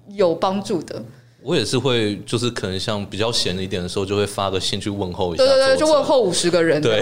[0.09, 1.03] 有帮助的。
[1.47, 5.45] 我也是会，就是可能像比较闲一点的时候，就会发个信去问候一下。
[5.45, 6.81] 对对对，就问候五十个人。
[6.81, 7.01] 对，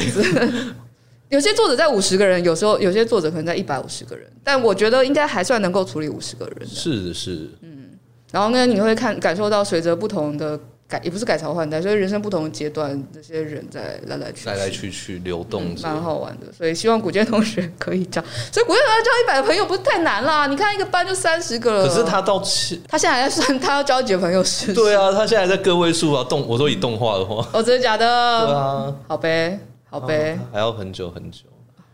[1.29, 6.67] 有些作者在五十个人，有时候有些作者可能在一百五十个人，但我觉得应该还算能够处理五十个人。
[6.67, 7.89] 是是，嗯，
[8.31, 10.59] 然后呢，你会看感受到随着不同的。
[10.87, 16.53] 改也不是改朝换代，所以人生不同的阶段，这些人在来来去去，来来去去流动，蛮、嗯、好玩的。
[16.53, 18.21] 所以希望古建同学 可以交，
[18.51, 20.45] 所以古建同学交一百个朋友不是太难啦。
[20.45, 24.73] 你看一个班就三十个了，可是他到七，他现在还在算他要交几个朋友是？
[24.75, 26.23] 对啊，他现在在个位数啊。
[26.25, 28.05] 动我说以动画的话，哦，真的假的？
[28.45, 31.39] 对啊，好呗，好呗、啊，还要很久很久，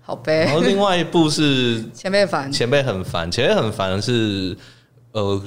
[0.02, 0.46] 好呗。
[0.46, 4.58] 然后另外一部是 前辈烦，前辈很烦，前辈很烦的是
[5.14, 5.42] 呃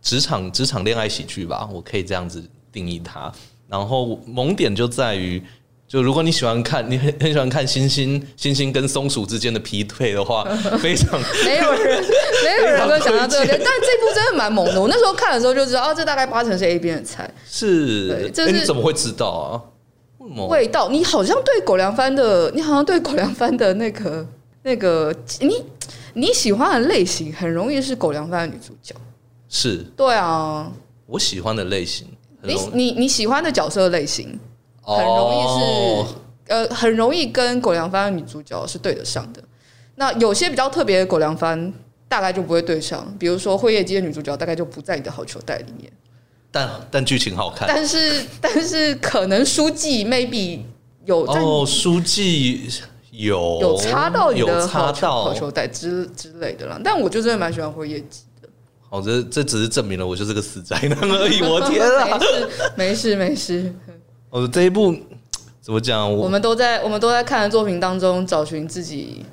[0.00, 3.32] 职场职场恋爱喜剧吧，我可以这样子定义它。
[3.68, 5.42] 然后萌点就在于，
[5.86, 10.44] 就如果你喜欢看，你很很喜欢看猩猩猩猩跟松鼠之间的匹配的话，
[10.80, 12.02] 非常没有人
[12.44, 14.80] 没有人会想到这个， 但这部真的蛮萌的。
[14.80, 17.30] 我那时候看的时候就知道，哦，这大概八成是 A 边的菜。
[17.46, 19.62] 是，这是、欸、你怎么会知道啊？
[20.48, 24.26] 味道，你好像对狗粮番的，你好像对狗粮番的那个
[24.62, 25.64] 那个你
[26.12, 28.94] 你喜欢的类型，很容易是狗粮番的女主角。
[29.48, 30.70] 是，对啊，
[31.06, 32.06] 我喜欢的类型。
[32.42, 34.38] 你你你喜欢的角色类型，
[34.82, 36.06] 很容易是、oh.
[36.46, 39.42] 呃，很容易跟狗粮番的女主角是对得上的。
[39.96, 41.72] 那有些比较特别的狗粮番，
[42.08, 43.06] 大概就不会对上。
[43.18, 45.92] 比如说《辉夜姬》的女主角，大概就不在你的好球袋里面。
[46.50, 47.66] 但但剧情好看。
[47.68, 50.60] 但是但是可能书记 maybe
[51.04, 52.70] 有哦，oh, 书记
[53.10, 56.80] 有有插到你的好球好球袋之之类的啦。
[56.82, 58.20] 但我就真的蛮喜欢《辉夜姬》
[58.90, 58.96] 的。
[58.96, 61.42] 好，这这只是证明了我就是个死宅男而已。
[61.42, 62.18] 我天啊，
[62.76, 63.74] 没事没事没事。
[64.30, 64.94] 哦，这一部
[65.60, 66.10] 怎么讲？
[66.10, 69.24] 我们都在我们都在看的作品当中找寻自己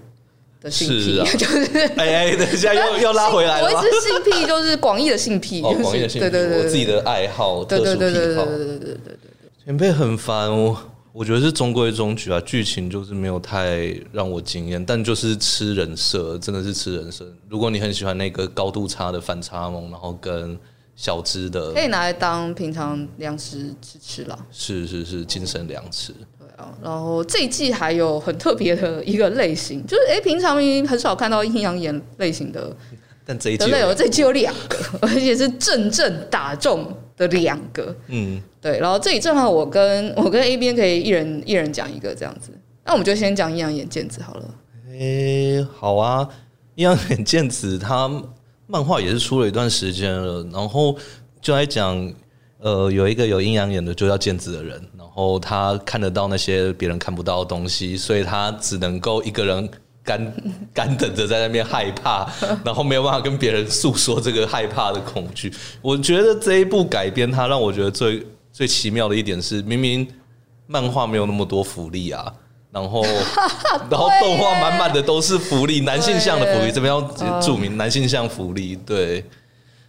[0.62, 3.68] 的性癖，啊、 就是哎哎，等一下又又拉回来了。
[3.68, 9.18] 我一直性癖就是广义的性癖，哦，广义的性癖，对对对，我自己的爱好，特殊癖好，对对对对对对对对对。
[9.64, 10.78] 前辈很烦我。
[11.16, 17.26] 我觉得是中规中矩啊，剧情就是没有太让我惊艳，但就是吃人设，真的是吃人设。
[17.48, 20.60] 如果你很喜欢那个高度差的反差萌，然后跟
[20.94, 24.38] 小资的，可以拿来当平常粮食吃吃啦。
[24.52, 26.14] 是是是，精神粮食。
[26.38, 32.76] 对啊，然后这一季还有很特别的一个类型，就是哎，平常很少看到阴阳眼类型的，
[33.26, 37.96] 但这一季有这一季有两个，而且是正正打中的两个。
[38.08, 38.42] 嗯。
[38.62, 42.52] 对，然后这里正好我跟 我跟 A 编可以一人一人讲一个这样子，
[42.84, 44.56] 那我们就先讲阴阳眼剑子好了。
[44.90, 46.28] 诶，好啊，
[46.76, 48.10] 阴阳眼剑子他
[48.66, 50.98] 漫画也是出了一段时间了，然后
[51.40, 52.12] 就来讲，
[52.60, 59.70] 呃，有一个有阴阳眼的就叫剑子的人，然后他看得到那些别人看不到的东西，所以他只能够一个人
[60.06, 60.34] 干
[60.74, 62.26] 干等着在那边害怕，
[62.64, 65.52] 然后没有办法跟别人诉说这个害怕的恐惧。
[65.82, 68.26] 我觉得这一部改编，它让我觉得最。
[68.58, 70.08] 最奇妙的一点是，明明
[70.66, 72.32] 漫画没有那么多福利啊，
[72.72, 73.04] 然后
[73.92, 77.02] 然后动画满满的都是福利，男性向的福利，这边要
[77.42, 78.74] 注明男性向福利。
[78.86, 79.22] 对，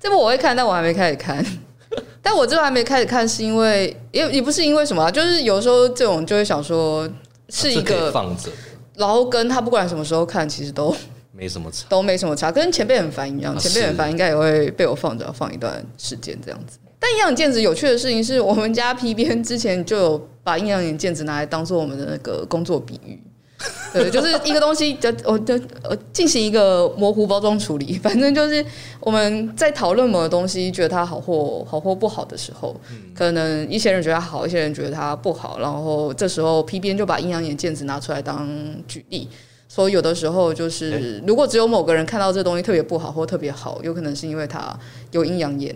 [0.00, 1.46] 这部我会看，但我还没开始看。
[2.20, 7.08] 但我这个还没开始看，是因为也也不是因为什么，啊就是有时候这种就会想说
[7.50, 8.50] 是一个放着，
[8.96, 10.94] 然后跟他不管什么时候看，其实都
[11.32, 13.56] 没什么差，都没什么差，跟前辈很烦一样。
[13.58, 16.78] 前辈很烦，应该也会被我放着放一段时间这样子。
[16.98, 23.22] 但阴阳眼剑子有趣的事情是我们家皮鞭之前就有把阴阳眼剑子拿来当做我们的那个工作比喻，
[23.92, 28.64] 对，就是一个东西，就我就呃进行一个模糊包装处理， 反正就是
[29.00, 32.78] 我们在讨论某个东西，觉得它好或好或不好的时候，
[33.14, 38.46] 可能一些人觉得它好，一些人觉得它不好，然后这时候 P 编就把阴阳眼镜子拿出来当
[38.86, 39.28] 举例，
[39.68, 44.78] 说有的时候就是如果只有某个人看到这东西特别不好或特别好，有可能是因为他
[45.12, 45.74] 有阴阳眼。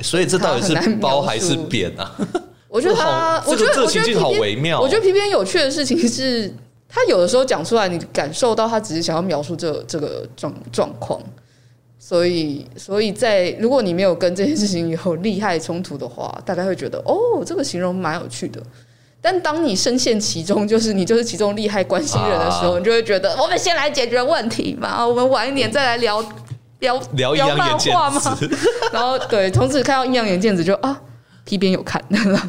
[0.00, 2.16] 所以这到底是包还是贬啊？
[2.68, 4.80] 我觉得他，我觉得这个情境好微妙。
[4.80, 6.54] 我觉得 P 编有趣的事情是，
[6.88, 11.20] 他有的时候讲出来，你感受到他只是想要描述这这个状状况。
[11.98, 18.62] 所以，所以在如果你没有跟这件事情有利害冲突的话，大概会觉得哦，这个形容蛮有趣的。
[19.20, 26.24] 但当你深陷其中，就是你就是其中利害关系人的时候，你就会觉得我们先来解决问题嘛，我们晚一点再来聊。
[26.80, 28.48] 聊聊阴阳眼剑子，
[28.92, 30.96] 然后对，从此看到阴阳眼镜子就啊
[31.48, 32.02] ，P 编有看，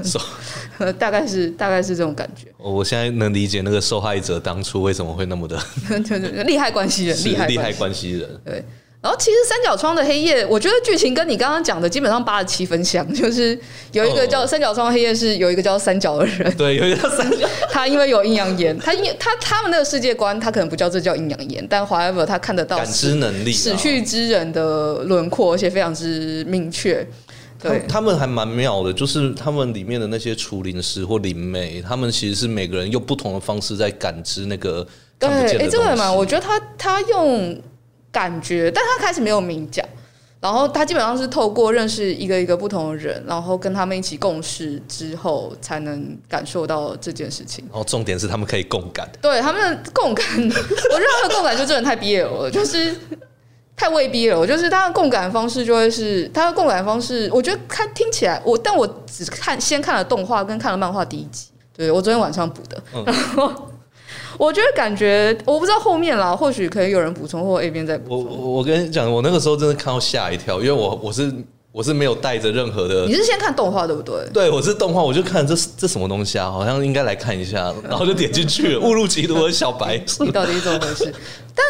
[1.00, 2.48] 大概是大概是这种感觉。
[2.58, 5.58] 我现在能理解那个受害者当初为什么会那么的
[6.44, 8.62] 利害关系人，利害利害关系人，对。
[9.02, 13.58] 然后其实三角窗的黑夜，我觉得剧情跟你刚刚讲的基本上八十七分像，就是
[13.94, 27.08] 有一个叫三角窗的黑夜，是有一个叫三角的人，对，有一个叫三角，他因为有阴阳眼，他因他他们那个世界观，他可能不叫这叫阴阳眼，但 however 他看得到感知能力，死去之人的轮廓，而且非常之明确。
[27.62, 34.88] 对，他们还蛮妙的，就是他们里面的那些除灵师或灵媒，他们其实是每个人用不同的方式在感知那个
[35.20, 35.60] 看不见的东西。
[35.60, 37.62] 对，哎，这个嘛，我觉得他他用。
[38.12, 39.86] 感觉，但他开始没有明讲，
[40.42, 47.64] 然后他基本上是透过认识一个一个不同的人，然后跟他们一起共事之后，才能感受到这件事情。
[47.70, 52.96] 然后重点是他们可以共感，对他们的共感， 我觉得他的共感就真的太 BL 了，就是
[53.80, 54.38] 太未逼了。
[54.38, 63.52] 我就是他的共感方式就会是他的共感方式，我觉得看听起来我，但我只看先看了动画跟看了漫画第一集，对，我昨天晚上补的， 然后。
[64.38, 68.26] 我觉得感觉我不知道后面啦，或许可以有人补充或 A 边再补充。
[68.26, 71.30] 我我跟你讲，我那个时候真的看到吓一跳，因为我我是
[71.74, 73.06] 我是没有带着任何的。
[73.06, 74.26] 你是先看动画对不对？
[74.34, 80.02] 对，我是动画，我就看这这什么东西啊，好像应该来看一下，然后就点进去了，误入歧途的小白。
[80.22, 81.14] 你到底是怎么回事？
[81.54, 81.66] 但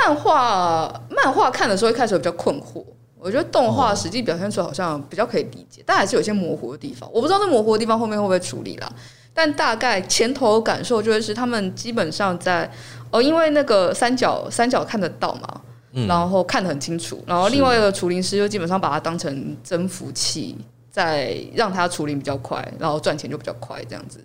[0.00, 2.84] 漫画漫画看的时候一开始比较困惑，
[3.18, 7.08] 我觉得动画实际表现出来好像比较可以理解，但还是有些模糊的地方。
[7.12, 8.90] 我不知道这模糊的地方后面会不会处理啦。
[9.32, 12.68] 但大概前头感受就是，他们基本上在
[13.10, 15.60] 哦，因为那个三角三角看得到嘛，
[15.92, 20.58] 嗯、然后看得很清楚，然后另外一个除灵师就基本上把它当成增幅器，
[20.90, 24.18] 在让它除灵比较快，然后赚钱就比较快这样子。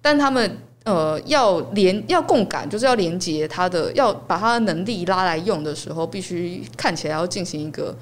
[0.00, 7.94] 但他们呃要连要共感，就是要连接他的，要把他的能力拉来用的时候，必须看起来要进行一个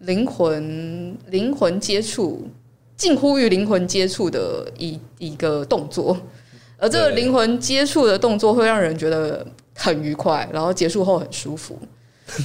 [0.00, 2.46] 灵魂灵魂接触。
[2.96, 6.16] 近乎于灵魂接触的一一个动作，
[6.78, 11.76] 而这个灵魂接触的动作会让人觉得很愉快，然后结束后很舒服。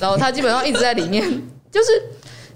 [0.01, 1.23] 然后他基本上一直在里面，
[1.71, 2.01] 就是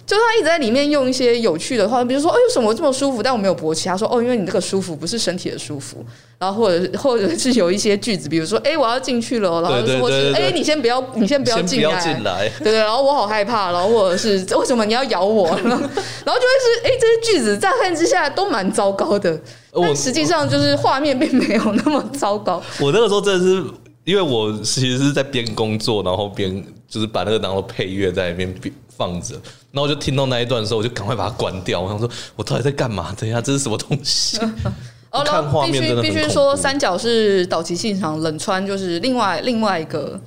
[0.05, 3.23] 就他一直在里面用一些有趣的话，比如说，哎，为什么这么舒服？
[3.23, 3.87] 但我没有勃起。
[3.87, 6.05] 他说，哦，因为你这个舒服不是身体的舒服。
[6.37, 12.79] 然后或者 或者是有一些句子，比如说，哎，我要进去了，然后或者是，哎，你先不要，你先不要进来，进来，对对。
[12.79, 15.47] 然后我好害怕，然后或者是为什么你要咬我？
[15.47, 19.39] 然后，然后就会是，哎，这些句子乍看之下都蛮糟糕的，
[19.71, 22.61] 但实际上就是画面并没有那么糟糕。
[22.81, 23.63] 我那个时候真的是，
[24.03, 28.53] 因为我其实是在边工作，然后边就是把那个当做配乐在里面
[28.89, 29.33] 放着，
[29.71, 31.81] 然后我就听到那一段的时候，我就赶快把它关掉。
[31.81, 33.15] 我想说，我到底在干嘛？
[33.17, 34.37] 等一下，这是什么东西？
[35.09, 40.19] 哦，看画面真的必须说，三角是岛崎信长，冷川就是另外另外一个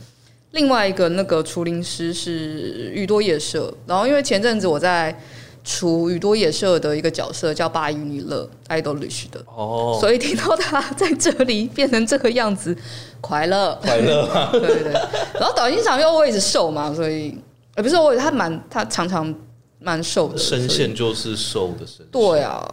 [0.53, 3.73] 另外一个那个除灵师是宇多野社。
[3.85, 5.17] 然后因为前阵子我在
[5.65, 12.77] 除宇多野社的一个角色叫八乙女乐 idolish 的哦，所以听到他在这里变成这个样子，
[13.21, 14.93] 快乐快乐， 对对对。
[15.35, 17.37] 然后岛崎信长又位置瘦嘛，所以。
[17.75, 19.35] 呃，不是我，他蛮他常常
[19.79, 22.07] 蛮瘦的，声线就是瘦的声线。
[22.11, 22.67] 对啊，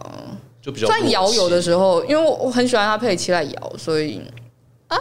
[0.62, 0.86] 就比较。
[0.88, 4.22] 在摇有的时候，因为我我很喜欢他配七濑遥，所以
[4.88, 4.96] 啊，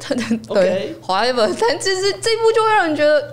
[0.48, 3.32] 对，however，但其实这一部就会让人觉得，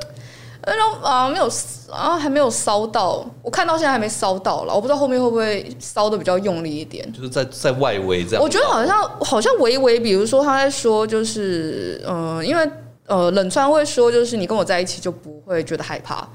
[0.66, 1.50] 那种啊没有
[1.92, 8.44] 啊还没有烧到，我看到现在还没烧到了，我不知道后面会不会烧的比较用力一点，就是在在外围这样。
[8.44, 12.70] 我觉得好像好像微微，比如说他在说，就是嗯、呃，因为。
[13.06, 16.26] 呃，冷川会说，就是你跟我在一起就不会觉得害怕。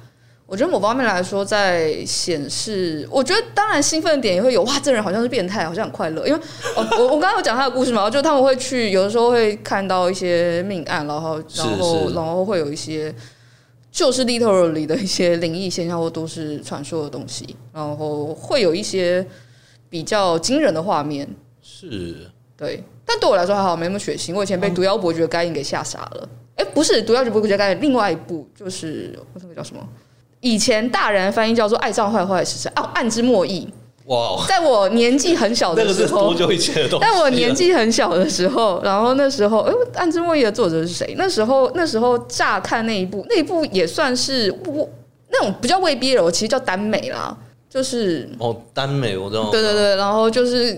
[0.45, 4.63] 我觉得某方面来说，在显示，我觉得当然兴奋的点也会有。
[4.65, 6.29] 哇，这人好像是变态，好像很快乐。
[6.29, 6.39] 因为，
[6.77, 13.13] 哦，我我刚刚有讲他的故事嘛，就他们会去，有的时候会看到一些命案，然后，然后，然后会有一些，
[13.99, 19.27] 就是 literally 的一些灵异现象或都市传说的东西，然后会有一些
[19.91, 21.29] 比较惊人的画面。
[21.61, 22.85] 是，对。
[23.05, 24.33] 但对我来说还好，没那么血腥。
[24.33, 26.29] 我以前被毒妖伯爵该隐给吓傻了。
[26.55, 29.85] 哎，不是，毒妖伯爵该隐，另外一部就是那个叫什么？
[30.39, 33.67] 以前大人翻译叫做《爱上坏坏时辰》哦，《暗之末裔》。
[34.09, 34.45] 哇！
[34.49, 37.05] 在我年纪很小的时候，多久以前的东西？
[37.05, 41.15] 在我年纪很小的时候，然后那时候，哎，《暗之末裔》的作者是谁？
[41.17, 44.89] 那时候，那时候乍看那一部，那一部也算是我
[45.31, 47.37] 那种不叫未 BL，其实叫耽美啦。
[47.71, 49.51] 就是哦，耽美我知道。
[49.51, 50.73] 对对对，然后就是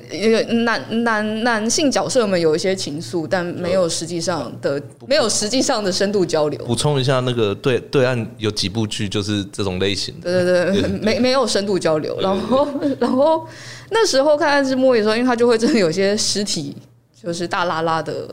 [0.65, 6.59] 男男男性角色们有一些情愫，但没有实际上的没有实际上的深度交流。
[6.65, 10.45] 补充一下，那个对对岸有几部剧就是这种类型的。
[10.45, 12.19] 对对对，没没有深度交流。
[12.21, 12.67] 然后
[12.99, 13.47] 然后
[13.91, 16.77] 那时候看《暗之末裔》的时候，因为他就会真的有些尸体，
[17.23, 18.29] 就是大拉拉的，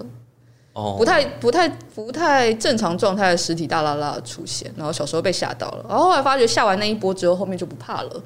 [0.74, 4.72] 哦，不太不太不太正常状态的尸体大拉拉的出现。
[4.76, 8.24] 然后小时候被吓到了，然后后来发觉下完那一波之后，后面就不怕了。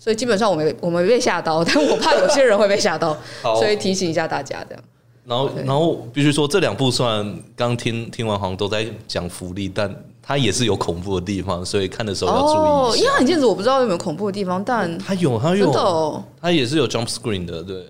[0.00, 4.82] 所以基本上我没我没被吓到， 但我怕有些人会被吓到，所以提醒一下大家这样。
[5.26, 12.56] 然后，然后必须说这两部虽然刚听听完好像都在讲福利，但它也是有恐怖的地方，所以看的时候要注意。
[12.56, 17.84] 哦，因为很镜子我不知道有没有恐怖的地方，但它有，它有，哦、它也是有 jump screen 的，对。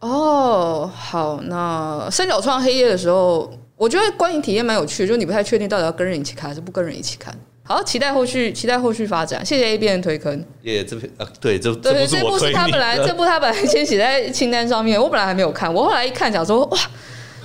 [0.00, 7.32] 哦，好，那三角窗黑夜的时候，我觉得观影体验蛮有趣的，就是你不太确定到底要跟人一起看还是不跟人一起看。
[7.68, 9.44] 好，期待后续，期待后续发展。
[9.44, 10.42] 谢谢 A B 的推坑。
[10.62, 16.78] 耶，这篇啊，对，这对这部是他本来这部他本来先写在清单上面，我本来还没有看，我后来一看，想说哇，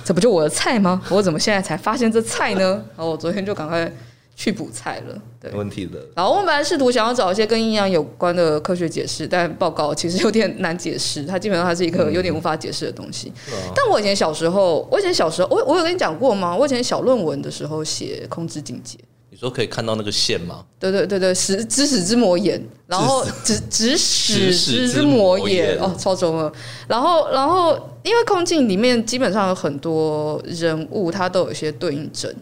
[0.02, 1.02] 这不就我的菜吗？
[1.10, 2.82] 我怎么现在才发现这菜呢？
[2.96, 3.92] 然后我昨天就赶快
[4.34, 5.22] 去补菜了。
[5.38, 5.98] 对，没问题的。
[6.16, 13.30] 然后我们本来试图想要找一些跟阴阳有关的科学解释，但报告其实有点难解释，它基本上它是一个有点无法解释的东西。
[13.48, 16.56] 嗯、但我以前小时候，我以前小时候，我我有跟你讲过吗？
[16.56, 18.98] 我以前小论文的时候写空之境界。
[19.34, 20.64] 你说可以看到那个线吗？
[20.78, 26.52] 对对对对，使指使之魔眼，然后指指使之魔眼哦，超中了。
[26.86, 27.72] 然后然后，
[28.04, 32.32] 因为空镜里面基本上有很多人物，他都有一些对应症，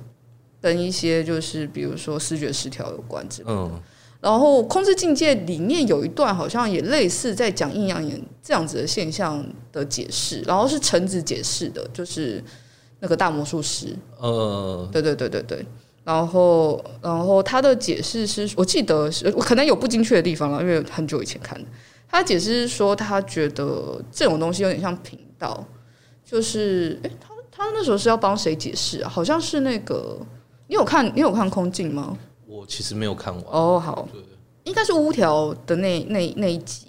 [0.61, 3.55] 跟一些就是比如说视觉失调有关之类的。
[3.55, 3.81] 嗯。
[4.21, 12.45] 然后空之境界里面有一段好像也类似在讲阴阳眼这样子的现象的解释，然后是橙子解释的，就是
[13.01, 13.97] 那个大魔术师。
[14.19, 14.87] 呃。
[14.93, 15.67] 对对对对对。
[16.05, 21.65] 然后，然后他的解释是我记得是我可能有不精确的地方了，因为很久以前看的。
[22.09, 25.65] 他解释是说，他觉得这种东西有点像频道，
[26.25, 29.09] 就是诶，他他那时候是要帮谁解释啊？
[29.09, 30.19] 好像是那个，
[30.67, 32.19] 你有看你有看空镜吗？
[32.47, 33.45] 我其实没有看完。
[33.49, 34.21] 哦，好，对
[34.65, 36.89] 应该是乌条的那那那一集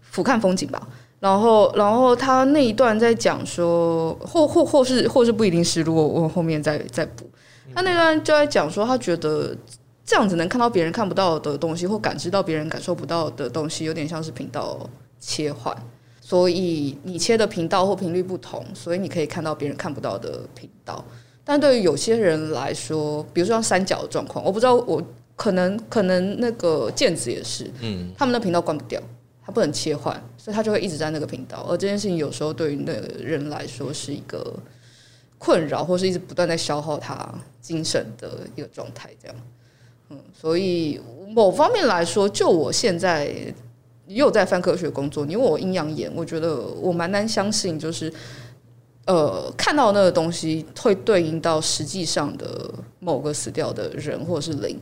[0.00, 0.86] 俯瞰风景吧。
[1.18, 7.28] 然后，然后他那一段在讲说，或或或是或是不一定是，如果我后面再再补。
[7.74, 9.56] 他那段就在讲说，他觉得
[10.04, 14.88] 这样子能看到别人看不到的东西，或感知到别人感受不到的东西，有点像是频道
[15.20, 15.76] 切换。
[16.20, 21.04] 所以你切的频道或频率不同，所以你可以看到别人看不到的频道。
[21.44, 25.00] 但对于有些人来说，比如说像三角的状况，我不知道我
[25.36, 29.00] 可能可能那个剑子也是，嗯，他们的频道关不掉，
[29.44, 31.64] 他不能切换，所以他就会一直在那个频道。
[31.68, 34.52] 而这件事情有时候对于那个人来说是一个
[35.46, 39.36] 困扰，或是一直不断在消耗他精神的一个状态，这样。
[40.10, 43.30] 嗯，所以某方面来说，就我现在
[44.08, 48.12] 又在翻科学工作，你问我阴阳眼，我觉得我蛮难相信，就是
[49.06, 52.68] 呃，看到那个东西会对应到实际上的
[52.98, 54.80] 某个死掉的人或者是灵。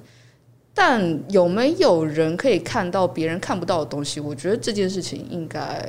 [0.74, 4.18] 但有没有人可以看到别人看不到的东西？
[4.18, 5.88] 我觉得这件事情应该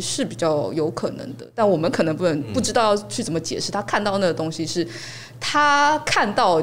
[0.00, 3.70] 是比较有可能的，但我们可能不能不知道要去怎么解释。
[3.72, 4.86] 他看到那个东西是
[5.40, 6.62] 他看到。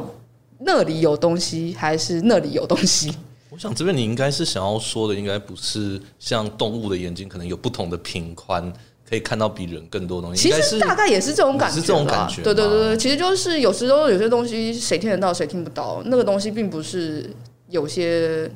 [0.65, 3.13] 那里有东西，还是那里有东西？
[3.49, 8.71] 我想这边你应该是想要说的，应该不是像动物的眼睛，可能有不同的频宽，
[9.09, 10.49] 可以看到比人更多东西。
[10.49, 12.41] 其实大概也是这种感觉，是这种感觉。
[12.43, 16.01] 对对对对，其实就是有时候有些东西谁听得到，谁听不到。
[16.05, 17.29] 那个东西并不是
[17.73, 18.49] 有些。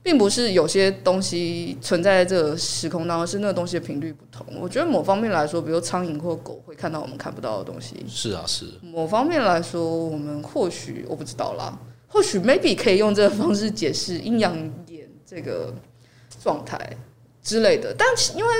[0.00, 4.46] 并不是有些东西存在在这个时空当中，是那个东西的频率不同。
[4.58, 8.06] 我觉得某方面来说，比如苍蝇或狗会看到我们看不到的东西。
[8.08, 8.64] 是啊，是。
[8.80, 14.56] 某方面来说，我们或许我不知道啦，或许 maybe 可以用这个方式解释阴阳
[14.86, 15.74] 眼这个
[16.42, 16.78] 状态
[17.42, 17.94] 之类的。
[17.98, 18.50] 但因为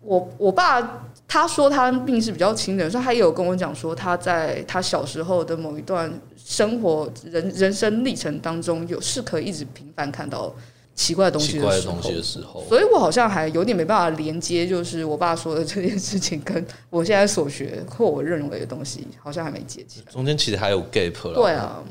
[0.00, 10.52] 我我爸他说他病是比较轻的，所以他也有跟我讲说他在他小时候的某一段生活人人生历程当中，有是可以一直频繁看到。
[10.94, 20.10] 奇怪的东西的时候，所以我好像还有点没办法连接，就是我爸说的这件事情跟我现在所学或我认为的东西，好像还没接起来。
[20.10, 21.34] 中间其实还有 gap 了。
[21.34, 21.84] 对啊，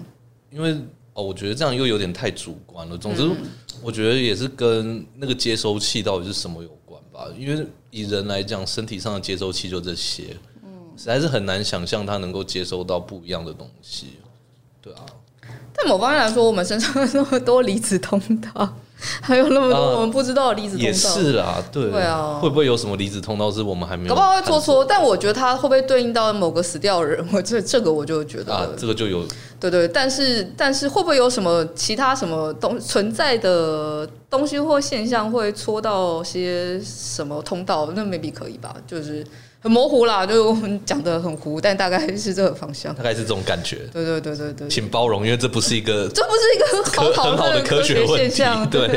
[0.51, 0.73] 因为
[1.13, 2.97] 哦，我觉得这样又有点太主观了。
[2.97, 3.25] 总之，
[3.81, 6.76] 我觉得也是跟那个接收器到底是什么有关
[7.17, 7.27] 吧。
[7.37, 14.13] 因为以人来讲，身体上的接收器就这些，嗯，实在是很难想象他能够接收到不一样的东西。
[14.81, 15.05] 对啊，
[15.73, 18.77] 但某方面来说，我们身上有那么多离子通道。
[19.21, 24.09] 还有那么多我们不知道的离子通道，也是啦，对，对啊，会不会有什么离子通道是我们还没有？
[24.09, 27.25] 搞不好会做错，但我觉得它会不会对应到某个死掉的人？
[27.31, 29.23] 我这这个我就觉得啊，这个就有
[29.59, 37.89] 对对，但是但是会不会有什么其他什么东存在的东西或现象会戳到些什么通道？
[37.95, 39.25] 那 maybe 可以吧，就是。
[39.59, 43.77] 很模糊啦，就我们讲的很糊，但大概是这个方向，大概是这种感觉。
[43.91, 48.69] 对对对对对，请包容，因为这不是一个，这不是一个很好，很好的科学现象。
[48.69, 48.87] 对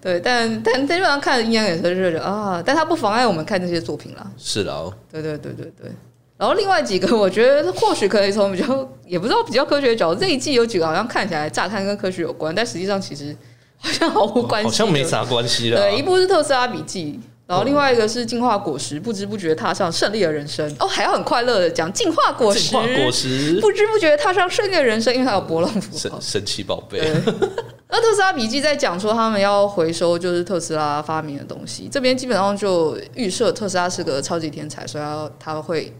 [0.00, 4.30] 对，但但基本上看阴阳眼是热热啊，但它不妨碍我们看这些作品啦。
[4.36, 5.90] 是的哦，对对对对对。
[6.36, 13.34] 然后另外几个，我觉得或许可以从比较也不知道比较科学的角度，这一季有几个好像看起来乍看跟科学有关，但实际上其实
[13.76, 15.80] 好像毫无关系，好像没啥关系了。
[15.80, 17.20] 对，一部是《特斯拉笔记》。
[17.48, 27.00] 然后另外一个是进化果实，不知不觉踏上胜利的人生哦，还要很快乐的讲进化果实，进化果实不知不觉踏上胜利的人生，因为它有波浪符神神奇宝贝。
[27.88, 35.90] 那特斯拉笔记在讲说他们要回收就是特斯拉发明的东西，这边基本上就预设特斯拉是个超级天才，所以他他会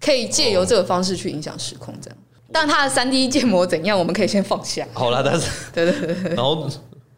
[0.00, 2.18] 可以借由这个方式去影响时空，这样。
[2.50, 4.88] 但他的三 D 建模怎样，我们可以先放下。
[4.94, 6.66] 好了，但是对对对，然后。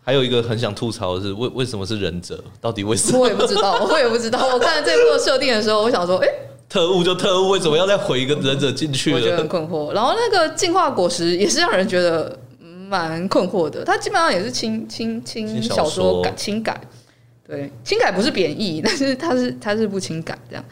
[0.02, 2.42] 还有一个很想吐槽的是，为为什么是忍者？
[2.60, 3.18] 到底为什么？
[3.18, 4.46] 我也不知道， 我也不知道。
[4.52, 6.34] 我看这部设定的时候，我想说，哎、欸，
[6.68, 9.12] 特务就特务，为什么要再回一个忍者进去？
[9.12, 9.92] 我觉得很困惑。
[9.92, 12.36] 然后那个进化果实也是让人觉得
[12.88, 13.84] 蛮困惑的。
[13.84, 16.80] 它基本上也是轻轻轻小说改轻改，
[17.46, 20.64] 对，轻改不是贬义，但是它是它是不轻改这样。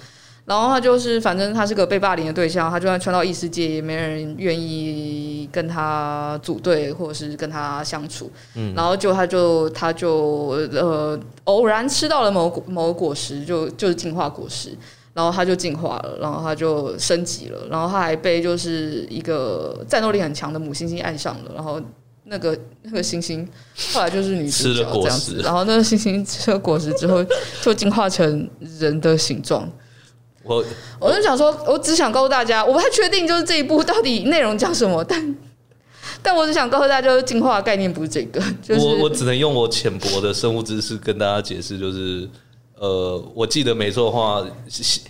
[0.49, 8.33] 然后他就是，反正他是个被霸凌的对象，他就算穿到异世界，也没人愿意跟他组队或者是跟他相处。
[8.55, 14.71] 嗯，然后就他就他就呃偶然吃到了某某果实，就就是进化果实，
[15.13, 21.79] 然后他就进化了，然后他就升级了，然后他还被就是一个战斗力很强的母猩猩爱上了，然后
[22.25, 23.47] 那个那个猩猩
[23.93, 27.23] 后来就是女主角这样子，然后那个猩猩吃了果实之后
[27.61, 28.49] 就进化成
[28.81, 29.71] 人的形状。
[30.45, 30.65] 我
[31.01, 35.37] 我就想说，我只想告诉大家，我不太确定就是这一部到底内容讲什么，但
[36.23, 38.41] 但我只想告诉大家，就是进化的概念不是这个。
[38.63, 42.29] 就是我我只能用我浅薄的生物知识跟大家解释，就是
[42.77, 44.47] 呃，我记得没错的话，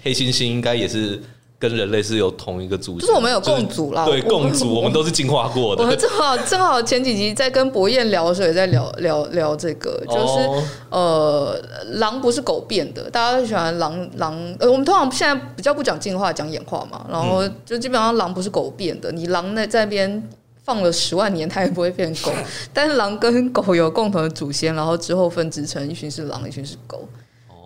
[0.03, 1.23] 黑猩猩应该也是。
[1.59, 4.05] 跟人类是有同一个族，就是我们有共祖啦。
[4.05, 5.83] 对，共祖，我们都是进化过的。
[5.83, 10.49] 我们正好正好前几集在跟博彦聊的时候，也在聊聊聊这个，就是
[10.89, 11.61] 呃，
[11.95, 14.37] 狼不是狗变的，大家都喜欢狼狼。
[14.61, 17.05] 呃，我们通常现在比较不讲进化，讲演化嘛。
[17.11, 20.29] 然后就基本上狼不是狗变的，你狼那在那边
[20.63, 22.31] 放了十万年，它也不会变狗。
[22.73, 27.03] 但是狼跟狗有共同的祖先，然后之后分支成一群是狼，一群是狗。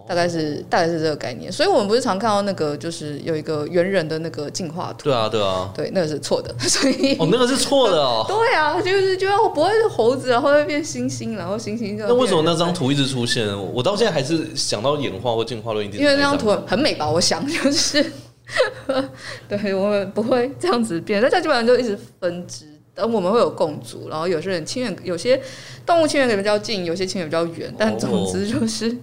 [0.07, 1.51] 大概是大概是这个概念。
[1.51, 5.05] 所以我们不是常看到那个，就是有一个猿人的那个进化图。
[5.05, 6.55] 对啊，对啊，对，那个是错的。
[6.69, 8.25] 所以哦，那个是错的哦。
[8.29, 12.07] 对啊，就是就要不会是猴子，然后会变猩猩，然后猩猩就。
[12.07, 13.47] 那为什么那张图一直出现？
[13.73, 16.03] 我到现在还是想到演化或进化论一点。
[16.03, 17.09] 因为那张图很美吧？
[17.11, 18.05] 我想 就是，
[19.49, 22.67] 对我们不会这样子变，大家基本上就一直分支。
[22.95, 25.41] 等我们会有共组，然后有些人亲缘，有些
[25.87, 28.97] 动物亲缘可能比较近，有些亲缘比较远，但总之就是，哦、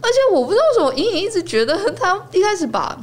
[0.00, 2.98] 而且我不知道为什么隐隐一直觉得他一开始把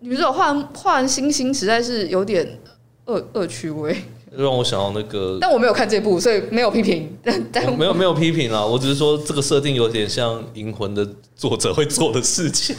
[0.00, 2.58] 女主角画画星星实在是有点
[3.04, 3.96] 恶恶趣味。
[4.36, 7.16] 让我想到那个，但我没有看这部，所以没有批评。
[7.24, 11.06] 但但没有没有批评啦，我只是说这个设定有点像《银魂》的
[11.36, 12.74] 作者会做的事情。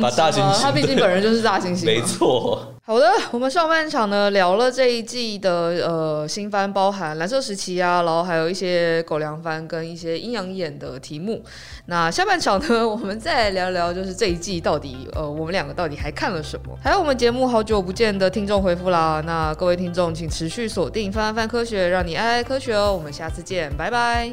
[0.00, 1.84] 把大猩猩，他毕竟本人就是大猩猩。
[1.84, 2.74] 没错。
[2.82, 5.50] 好的，我们上半场呢聊了这一季的
[5.86, 11.40] 呃新番，包含蓝色时期啊，然后还有一些狗粮番跟一些阴阳眼的题目。
[11.86, 16.76] 那下半场呢，我们再聊聊，就是这一季到底呃我们两个到底还看了什么？
[16.82, 22.94] 还有我们节目好久不见的听众回复啦，那各位听众请持续锁定范范科学，让你爱爱科学哦。
[22.96, 24.30] 我们下次见，拜拜。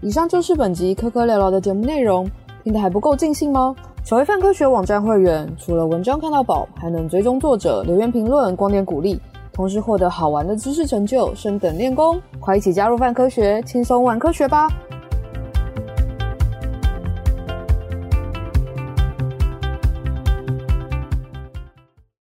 [0.00, 2.30] 以上就是本集科科聊聊的节目内容，
[2.62, 3.74] 听得还不够尽兴吗？
[4.04, 9.20] 成为泛科学网站会员，除了文章看到宝，还能追踪作者、留言评论、光点鼓励，
[9.52, 12.20] 同时获得好玩的知识成就、升等练功。
[12.38, 14.68] 快一起加入泛科学，轻松玩科学吧！